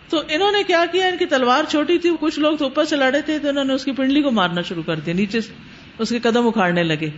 تو 0.09 0.21
انہوں 0.27 0.51
نے 0.51 0.63
کیا 0.63 0.85
کیا؟ 0.91 1.07
ان 1.07 1.17
کی 1.17 1.25
تلوار 1.25 1.63
چھوٹی 1.69 1.97
تھی۔ 1.97 2.09
کچھ 2.19 2.39
لوگ 2.39 2.57
تو 2.57 2.63
اوپر 2.63 2.85
سے 2.85 2.95
لڑے 2.95 3.21
تھے، 3.21 3.39
تو 3.39 3.49
انہوں 3.49 3.65
نے 3.65 3.73
اس 3.73 3.85
کی 3.85 3.91
پنڈلی 3.91 4.21
کو 4.21 4.31
مارنا 4.31 4.61
شروع 4.61 4.83
کر 4.83 4.95
دیا، 4.95 5.13
نیچے 5.13 5.39
اس 5.97 6.09
کے 6.09 6.19
قدم 6.19 6.47
اکھاڑنے 6.47 6.83
لگے۔ 6.83 7.09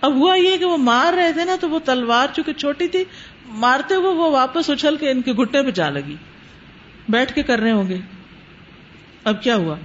اب 0.00 0.14
ہوا 0.14 0.34
یہ 0.34 0.56
کہ 0.56 0.64
وہ 0.64 0.76
مار 0.76 1.12
رہے 1.12 1.32
تھے 1.32 1.44
نا، 1.44 1.56
تو 1.60 1.70
وہ 1.70 1.78
تلوار 1.78 2.26
چونکہ 2.36 2.52
چھوٹی 2.52 2.88
تھی، 2.88 3.04
مارتے 3.46 3.94
ہوئے 3.94 4.14
وہ 4.14 4.30
واپس 4.30 4.70
اچھل 4.70 4.96
کے 4.96 5.10
ان 5.10 5.22
کے 5.22 5.32
گٹے 5.32 5.62
پہ 5.62 5.70
جا 5.70 5.90
لگی۔ 5.90 6.16
بیٹھ 7.08 7.34
کے 7.34 7.42
کر 7.42 7.58
رہے 7.58 7.72
ہوں 7.72 7.88
گے۔ 7.88 7.98
اب 9.24 9.42
کیا 9.42 9.56
ہوا؟ 9.56 9.76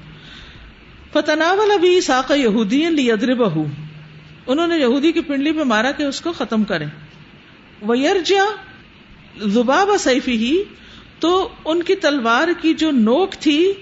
فتنا 1.14 1.54
والا 1.54 1.78
بھی 1.78 2.02
ساق 2.02 2.32
یہودی 2.36 3.12
ادر 3.12 3.34
بہو 3.34 3.66
انہوں 4.48 4.68
نے 4.68 4.78
یہودی 4.78 5.12
کی 5.12 5.22
پنڈلی 5.22 5.52
پہ 5.52 5.64
مارا 5.64 5.92
کہ 5.92 6.04
اس 6.04 6.22
کو 6.22 6.32
ختم 6.32 6.64
کرے 6.64 6.86
وہ 7.82 7.96
زباب 9.42 9.90
سیفی 10.00 10.38
ہی 10.38 10.64
تو 11.20 11.50
ان 11.66 11.84
کی 11.84 11.96
تلوار 11.96 12.48
کی 12.62 12.74
جو 12.74 12.92
نوک 12.92 13.32
تھی، 13.32 13.74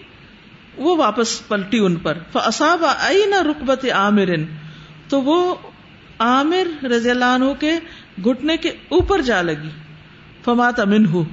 وہ 0.77 0.97
واپس 0.97 1.47
پلٹی 1.47 1.79
ان 1.79 1.95
پر۔ 1.95 2.17
فصاب 2.31 2.85
آئی 2.99 3.25
نہ 3.25 3.35
رقبت 3.35 3.85
عامر۔ 3.93 4.29
تو 5.09 5.21
وہ 5.21 5.55
عامر 6.19 6.85
رضی 6.85 7.09
اللہ 7.09 7.25
عنہ 7.25 7.53
کے 7.59 7.71
گھٹنے 8.25 8.57
کے 8.57 8.69
اوپر 8.69 9.21
جا 9.21 9.41
لگی۔ 9.41 9.69
فمات 10.45 10.79
امن 10.79 11.05
ہو 11.05 11.23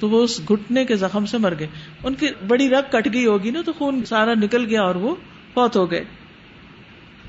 تو 0.00 0.08
وہ 0.08 0.22
اس 0.22 0.40
گھٹنے 0.48 0.84
کے 0.84 0.96
زخم 0.96 1.26
سے 1.26 1.38
مر 1.38 1.54
گئے۔ 1.58 1.66
ان 2.04 2.14
کی 2.14 2.26
بڑی 2.46 2.68
رگ 2.68 2.90
کٹ 2.90 3.08
گئی 3.12 3.26
ہوگی 3.26 3.50
نا 3.50 3.60
تو 3.62 3.72
خون 3.72 4.04
سارا 4.04 4.34
نکل 4.34 4.64
گیا 4.64 4.82
اور 4.82 4.94
وہ 4.94 5.14
بہت 5.54 5.76
ہو 5.76 5.90
گئے۔ 5.90 6.04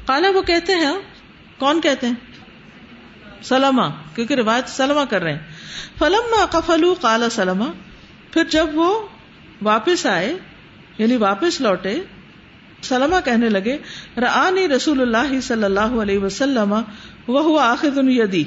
کالا 0.06 0.30
وہ 0.30 0.42
کہتے 0.42 0.76
ہیں، 0.76 0.94
کون 1.60 1.82
کہتے 1.82 2.08
ہیں؟ 2.08 2.14
سلما 3.42 3.90
کیونکہ 4.16 4.34
روایت 4.34 4.70
سلما 4.70 5.06
کر 5.06 5.22
رہے 5.22 5.32
ہیں۔ 5.32 5.40
فلم 5.98 6.36
کفلو 6.52 6.96
کالا 6.96 7.30
سلما 7.30 7.66
پھر 8.32 8.44
جب 8.44 8.68
وہ 8.74 9.08
واپس 9.62 10.06
آئے 10.06 10.34
یعنی 10.98 11.18
واپس 11.18 11.62
لوٹے 11.62 12.02
سلما 12.82 13.20
کہنے 13.20 13.50
لگے، 13.50 13.78
رآنی 14.18 14.68
رسول 14.68 15.02
اللہ 15.02 15.40
صلی 15.40 15.64
اللہ 15.64 15.80
علیہ 15.80 16.20
وسلم 16.20 16.76
وہ 17.28 17.42
ہوا 17.42 17.72
آخر 17.72 17.90
یدی۔ 17.96 18.44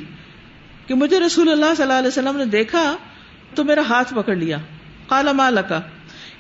کہ 0.87 0.95
مجھے 0.95 1.21
رسول 1.21 1.53
اللہ 1.53 1.75
صلی 1.77 1.83
اللہ 1.83 1.95
علیہ 1.95 2.09
وسلم 2.09 2.37
نے 2.37 2.45
دیکھا، 2.45 2.97
تو 3.55 3.65
میرا 3.65 3.81
ہاتھ 3.81 4.15
پکڑ 4.15 4.35
لیا۔ 4.37 4.57
کالا 5.09 5.33
مال 5.33 5.59
کا 5.69 5.81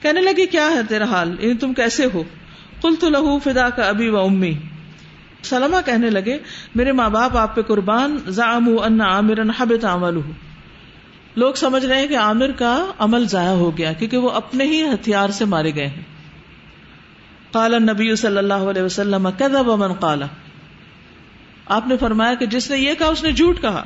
کہنے 0.00 0.20
لگی 0.20 0.46
کیا 0.46 0.70
ہے 0.70 0.80
تیرا 0.88 1.04
حال؟ 1.04 1.36
یعنی 1.40 1.54
تم 1.54 1.74
کیسے 1.74 2.06
ہو؟ 2.14 2.22
کل 2.82 2.94
تو 3.00 3.08
لہو 3.08 3.38
فدا 3.38 3.70
کا 3.70 3.88
ابھی 3.88 4.08
و 4.08 4.18
امی 4.18 4.52
سلما 5.42 5.80
کہنے 5.80 6.10
لگے، 6.10 6.38
میرے 6.74 6.92
ماں 6.92 7.10
باپ 7.10 7.36
آپ 7.36 7.54
پہ 7.54 7.62
قربان 7.62 8.18
زام 8.26 8.68
ان 8.82 9.00
عامر 9.00 9.40
حبت 9.58 9.84
عمل 9.84 10.20
لوگ 11.36 11.54
سمجھ 11.54 11.86
رہے 11.86 12.00
ہیں 12.00 12.06
کہ 12.06 12.18
عامر 12.18 12.52
کا 12.52 12.86
عمل 12.98 13.28
ضائع 13.28 13.50
ہو 13.50 13.78
گیا 13.78 13.92
کیونکہ 13.92 14.16
وہ 14.16 14.30
اپنے 14.30 14.64
ہی 14.64 14.82
ہتھیار 14.82 15.28
سے 15.28 15.44
مارے 15.44 15.74
گئے 15.74 15.86
ہیں۔ 15.86 16.02
کالا 17.52 17.78
نبی 17.78 18.16
صلی 18.16 18.38
اللہ 18.38 18.54
علیہ 18.54 18.82
وسلم 18.82 19.28
کدب 19.38 19.70
امن 19.70 19.94
کالا 20.00 20.26
آپ 21.66 21.86
نے 21.86 21.96
فرمایا 21.96 22.34
کہ 22.34 22.46
جس 22.46 22.70
نے 22.70 22.78
یہ 22.78 22.94
کہا، 22.94 23.06
اس 23.06 23.22
نے 23.22 23.32
جھوٹ 23.32 23.62
کہا۔ 23.62 23.84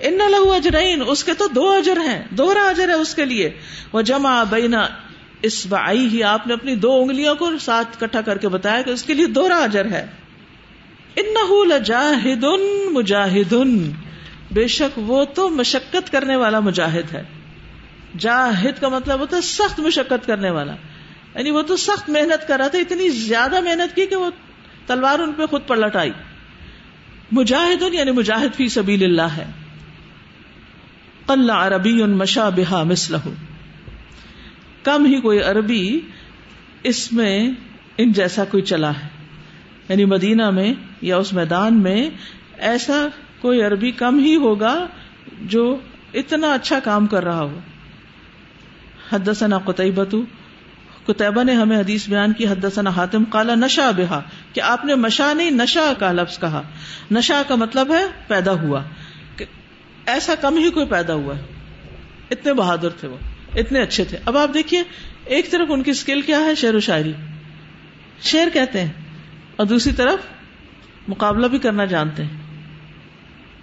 ان 0.00 0.18
لہو 0.30 0.52
اجرین 0.52 1.02
اس 1.06 1.24
کے 1.24 1.34
تو 1.34 1.48
دو 1.48 1.70
اجر 1.70 2.00
ہیں، 2.00 2.22
دوہرا 2.30 2.62
اجر 2.68 2.88
ہے 2.88 2.94
اس 2.94 3.14
کے 3.14 3.24
لیے۔ 3.24 3.50
وہ 3.92 4.02
جمع 4.02 4.44
بینا 4.44 4.86
اس 5.42 5.66
بائی 5.66 6.06
ہی 6.06 6.22
آپ 6.22 6.46
نے 6.46 6.52
اپنی 6.52 6.74
دو 6.74 7.00
انگلیوں 7.00 7.34
کو 7.34 7.50
ساتھ 7.60 8.00
کٹھا 8.00 8.20
کر 8.20 8.38
کے 8.38 8.48
بتایا 8.48 8.82
کہ 8.82 8.90
اس 8.90 9.02
کے 9.02 9.14
لیے 9.14 9.26
دوہرا 9.26 9.56
اجر 9.56 9.84
ہے۔ 9.84 10.06
لجاہد 11.68 12.44
مجاہد 12.90 13.54
بے 14.50 14.66
شک 14.66 14.98
وہ 14.98 15.24
تو 15.24 15.48
مشقت 15.48 16.12
کرنے 16.12 16.36
والا 16.36 16.60
مجاہد 16.60 17.14
ہے۔ 17.14 17.22
جاہد 18.18 18.80
کا 18.80 18.88
مطلب 18.88 19.20
ہوتا 19.20 19.36
ہے 19.36 19.42
سخت 19.42 19.80
مشقت 19.80 20.26
کرنے 20.26 20.50
والا۔ 20.50 20.72
یعنی 21.34 21.50
وہ 21.50 21.62
تو 21.62 21.76
سخت 21.76 22.10
محنت 22.10 22.48
کر 22.48 22.56
رہا 22.56 22.68
تھا، 22.68 22.78
اتنی 22.78 23.08
زیادہ 23.08 23.60
محنت 23.60 23.96
کی 23.96 24.06
کہ 24.06 24.16
وہ 24.16 24.30
تلوار 24.86 25.18
ان 25.18 25.32
پہ 25.32 25.46
خود 25.46 25.60
پلٹ 25.66 25.96
آئی 25.96 26.10
مجاہد 27.32 27.94
یعنی 27.94 28.10
مجاہد 28.10 28.56
فی 28.56 28.68
سبیل 28.68 29.04
اللہ 29.04 29.22
ہے۔ 29.22 29.44
عربی 31.50 32.02
ان 32.02 32.10
مشا 32.10 32.48
بحا 32.48 32.82
مسلح 32.82 33.28
کم 34.82 35.04
ہی 35.04 35.20
کوئی 35.20 35.40
عربی 35.42 36.00
اس 36.82 37.12
میں 37.12 37.50
ان 37.98 38.12
جیسا 38.12 38.44
کوئی 38.44 38.62
چلا 38.62 38.90
ہے۔ 38.90 39.08
یعنی 39.88 40.04
مدینہ 40.04 40.50
میں 40.50 40.74
یا 41.02 41.16
اس 41.16 41.32
میدان 41.32 41.82
میں 41.82 42.10
ایسا 42.58 43.06
کوئی 43.40 43.62
عربی 43.62 43.90
کم 43.90 44.18
ہی 44.18 44.36
ہوگا 44.36 44.86
جو 45.40 45.78
اتنا 46.14 46.52
اچھا 46.52 46.78
کام 46.80 47.06
کر 47.06 47.24
رہا 47.24 47.40
ہو۔ 47.40 47.58
حدثنا 49.12 49.58
قطعبت 49.58 50.14
کتبہ 51.06 51.44
نے 51.44 51.52
ہمیں 51.52 51.78
حدیث 51.78 52.08
بیان 52.08 52.32
کی، 52.32 52.46
حدثنا 52.46 52.90
حاتم 52.90 53.24
کالا 53.24 53.54
نشا 53.54 53.90
بہا، 53.90 54.22
کہ 54.52 54.60
آپ 54.60 54.84
نے 54.84 54.94
مشا 54.94 55.32
نہیں، 55.32 55.50
نشا 55.50 55.92
کا 55.98 56.12
لفظ 56.12 56.38
کہا۔ 56.38 56.62
نشا 57.10 57.42
کا 57.48 57.54
مطلب 57.54 57.94
ہے 57.94 58.04
پیدا 58.26 58.52
ہوا 58.52 58.82
ایسا 60.06 60.34
کم 60.34 60.56
ہی 60.56 60.70
کوئی 60.70 60.86
پیدا 60.86 61.14
ہوا 61.14 61.36
ہے۔ 61.36 61.42
اتنے 62.30 62.52
بہادر 62.52 62.88
تھے 62.88 63.08
وہ۔ 63.08 63.16
اتنے 63.56 63.80
اچھے 63.80 64.04
تھے۔ 64.04 64.18
اب 64.24 64.36
آپ 64.36 64.54
دیکھیے، 64.54 64.82
ایک 65.24 65.50
طرف 65.50 65.66
ان 65.70 65.82
کی 65.82 65.90
اسکل 65.90 66.22
کیا 66.22 66.40
ہے؟ 66.40 66.54
شعر 66.54 66.74
و 66.74 66.80
شاعری۔ 66.80 67.12
شعر 68.22 68.48
کہتے 68.52 68.80
ہیں۔ 68.80 68.92
اور 69.56 69.66
دوسری 69.66 69.92
طرف 69.92 70.18
مقابلہ 71.08 71.46
بھی 71.46 71.58
کرنا 71.58 71.84
جانتے 71.84 72.24
ہیں۔ 72.24 72.62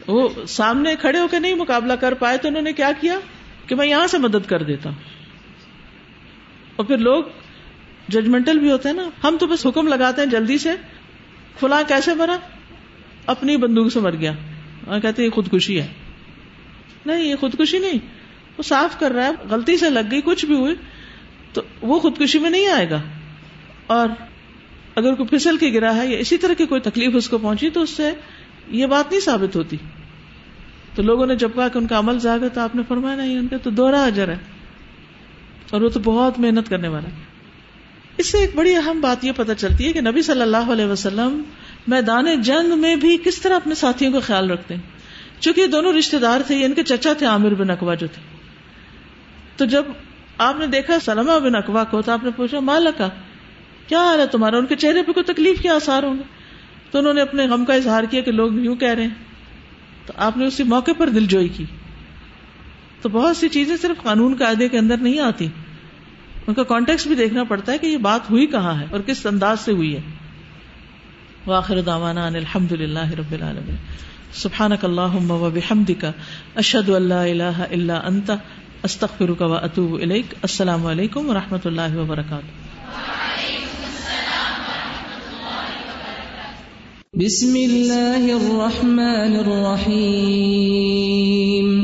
وہ 0.08 0.30
سامنے 0.48 0.96
کھڑے 0.96 1.20
ہو 1.20 1.28
کے 1.28 1.40
نہیں 1.40 1.54
مقابلہ 1.54 1.94
کر 1.94 2.14
پائے 2.14 2.38
تو 2.38 2.48
انہوں 2.48 2.62
نے 2.62 2.74
کیا 2.74 2.92
کیا؟ 3.02 3.20
کہ 3.68 3.76
میں 3.76 3.88
یہاں 3.88 4.08
سے 4.08 4.18
مدد 4.18 4.48
کر 4.48 4.64
دیتا۔ 4.64 4.90
ہوں 4.90 4.98
اور 6.76 6.86
پھر 6.86 6.98
لوگ 6.98 7.24
ججمنٹل 8.08 8.60
بھی 8.60 8.72
ہوتے 8.72 8.90
ہیں 8.90 8.96
نا۔ 8.96 9.10
ہم 9.24 9.38
تو 9.40 9.48
بس 9.48 9.66
حکم 9.66 9.88
لگاتے 9.88 10.22
ہیں 10.22 10.30
جلدی 10.30 10.58
سے، 10.58 10.72
فلاں 11.60 11.84
کیسے 11.88 12.14
مرا؟ 12.14 12.38
اپنی 13.26 13.58
بندوق 13.58 13.94
سے 13.94 14.00
مر 14.00 14.16
گیا۔ 14.16 14.34
کہتے 15.02 15.24
یہ 15.24 15.30
خودکشی 15.30 15.82
ہے۔ 15.82 15.88
نہیں، 17.06 17.26
یہ 17.26 17.36
خودکشی 17.36 17.80
نہیں۔ 17.80 18.19
وہ 18.60 18.64
صاف 18.64 19.00
کر 19.00 19.12
رہا 19.12 19.26
ہے، 19.26 19.32
غلطی 19.50 19.78
سے 19.78 19.90
لگ 19.90 20.00
گئی، 20.12 20.22
کچھ 20.26 20.46
بھی 20.46 20.56
ہوئی، 20.56 20.76
تو 21.54 21.62
وہ 21.82 22.00
خودکشی 22.00 22.40
میں 22.40 22.50
نہیں 22.50 22.68
آئے 22.68 22.90
گا۔ 22.90 23.02
اور 23.88 24.10
اگر 24.96 25.14
کوئی 25.14 25.30
پھسل 25.30 25.58
کے 25.58 25.74
گرا 25.74 25.96
ہے 25.96 26.08
یا 26.08 26.18
اسی 26.18 26.38
طرح 26.38 26.54
کی 26.54 26.66
کوئی 26.66 26.82
تکلیف 26.82 27.12
اس 27.16 27.30
کو 27.30 27.38
پہنچی، 27.38 27.70
تو 27.70 27.82
اس 27.82 27.90
سے 27.90 28.12
یہ 28.68 28.86
بات 28.86 29.12
نہیں 29.12 29.22
ثابت 29.22 29.56
ہوتی۔ 29.56 29.78
تو 30.96 31.02
لوگوں 31.02 31.26
نے 31.26 31.36
جب 31.36 31.50
کہا 31.56 31.68
کہ 31.68 31.78
ان 31.78 31.88
کا 31.88 32.00
عمل 32.00 32.20
زیادہ 32.20 32.48
تو 32.54 32.62
آپ 32.62 32.76
نے 32.76 32.82
فرمایا 32.88 33.16
نہیں، 33.16 33.40
ان 33.40 33.48
کا 33.48 33.58
تو 33.58 33.70
دوہرا 33.70 34.04
اجر 34.04 34.28
ہے۔ 34.28 34.38
اور 35.72 35.82
وہ 35.82 35.90
تو 35.90 36.00
بہت 36.00 36.40
محنت 36.40 36.70
کرنے 36.70 36.88
والا 36.88 37.08
ہے۔ 37.08 37.24
اس 38.18 38.28
سے 38.28 38.38
ایک 38.38 38.56
بڑی 38.56 38.76
اہم 38.76 39.02
بات 39.02 39.26
یہ 39.26 39.32
پتہ 39.36 39.52
چلتی 39.58 39.88
ہے 39.88 39.94
کہ 39.94 40.02
نبی 40.02 40.22
صلی 40.22 40.42
اللہ 40.42 40.72
علیہ 40.72 40.86
وسلم 40.86 41.44
میدان 41.88 42.42
جنگ 42.42 42.80
میں 42.80 42.96
بھی 42.96 43.18
کس 43.18 43.42
طرح 43.42 43.56
اپنے 43.56 43.76
ساتھیوں 43.76 44.14
کا 44.14 44.20
خیال 44.20 44.52
رکھتے 44.52 44.74
ہیں؟ 44.76 44.82
چونکہ 45.40 45.62
یہ 45.62 45.68
دونوں 45.68 45.94
رشتے 45.94 46.20
دار 46.20 46.42
تھے، 46.48 46.66
ان 46.66 46.74
کے 46.74 46.84
چچا 46.84 47.14
تھے، 47.14 47.26
عامر 47.26 47.54
بن 47.54 47.70
اقوا 47.70 47.96
جو 47.96 48.08
تھے۔ 48.08 48.29
تو 49.60 49.66
جب 49.66 49.84
آپ 50.38 50.56
نے 50.60 50.68
دیکھا 50.68 51.00
سلما 51.00 51.38
بن 51.38 51.56
اقوا 51.56 51.84
کو 51.84 52.02
تو 52.02 52.12
آپ 52.12 52.24
نے 52.24 52.30
پوچھا 52.36 52.60
مالا 52.60 52.90
کا 52.98 53.10
کیا 53.88 54.04
حال 54.04 54.20
ہے 54.20 54.28
تمہارا؟ 54.28 54.58
ان 54.58 54.66
کے 54.66 54.76
چہرے 54.76 55.04
پہ 55.04 55.12
کوئی 55.12 55.34
تکلیف 55.34 55.62
کے 55.62 55.70
آسار 55.70 56.04
ہوں 56.04 56.18
گے؟ 56.18 56.24
تو 56.92 57.00
انہوں 57.00 57.14
نے 57.14 57.22
اپنے 57.22 57.48
غم 57.48 57.66
کا 57.66 57.74
اظہار 57.74 58.04
کیا 58.04 58.22
کہ 58.22 58.32
لوگ 58.32 58.54
یوں 58.54 58.76
کہہ 58.76 58.88
رہے 58.88 59.04
ہیں۔ 59.04 59.10
تو 60.06 60.14
آپ 60.16 60.38
نے 60.38 60.46
اسی 60.46 60.64
موقع 60.64 60.92
پر 60.98 61.10
دل 61.10 61.26
جوئی 61.26 61.48
کی۔ 61.48 61.66
تو 63.02 63.10
بہت 63.10 63.38
سی 63.38 63.50
چیزیں 63.50 63.78
صرف 63.78 64.04
قانون 64.04 64.36
قاعدے 64.40 64.70
کے 64.70 64.78
اندر 64.78 64.98
نہیں 64.98 65.20
آتی۔ 65.20 65.48
ان 66.48 66.54
کا 66.54 66.64
کانٹیکس 66.64 67.08
بھی 67.08 67.16
دیکھنا 67.16 67.44
پڑتا 67.44 67.72
ہے 67.72 67.78
کہ 67.78 67.88
یہ 67.88 67.98
بات 67.98 68.32
ہوئی 68.32 68.46
کہاں 68.46 68.80
ہے 68.80 68.86
اور 68.90 69.00
کس 69.00 69.26
انداز 69.26 69.60
سے 69.60 69.72
ہوئی 69.72 69.96
ہے۔ 69.96 70.02
واخر 71.46 71.82
دعوانا 71.82 72.28
ان 72.28 72.36
الحمد 72.36 72.72
للہ 72.72 73.10
رب 73.10 73.32
العالمین۔ 73.32 73.76
سبحانک 74.34 74.86
اللہم 74.86 75.32
و 75.32 75.50
بحمدک، 75.50 76.06
اشہد 76.56 76.90
ان 76.90 77.02
لا 77.02 77.24
الہ 77.24 77.44
الا 77.44 78.02
انت 78.06 78.32
استغفرک 78.84 79.42
و 79.42 79.54
اتوب 79.54 79.94
الیک۔ 79.94 80.26
السلام 80.42 80.86
علیکم 80.86 81.30
و 81.30 81.34
رحمۃ 81.34 81.58
اللہ 81.66 81.96
وبرکاتہ۔ 81.96 82.70
بسم 87.14 87.54
اللہ 87.54 88.34
الرحمن 88.34 89.42
الرحیم۔ 89.46 91.84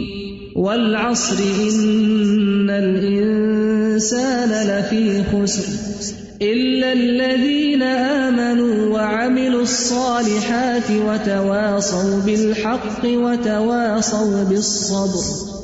والعصر 0.55 1.39
ان 1.39 2.69
الانسان 2.69 4.49
لفی 4.49 5.21
خسر۔ 5.31 6.41
إلا 6.41 6.91
الذين 6.91 7.83
آمنوا 7.83 8.87
وعملوا 8.87 9.59
الصالحات 9.59 10.91
وتواصوا 10.91 12.25
بالحق 12.25 13.03
وتواصوا 13.03 14.43
بالصبر۔ 14.49 15.54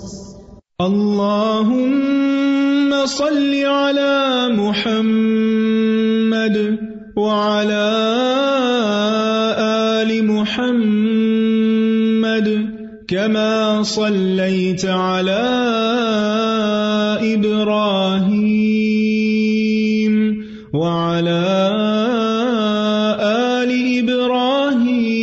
اللهم 0.82 1.82
صل 3.06 3.54
على 3.66 4.48
محمد 4.58 5.78
وعلى 7.16 7.90
آل 10.02 10.26
محمد 10.26 11.28
كما 13.08 13.84
صليت 13.84 14.86
على 14.86 15.44
إبراهيم 17.34 18.42
وعلى 20.74 21.46
آل 23.22 23.72
إبراهيم 24.00 25.22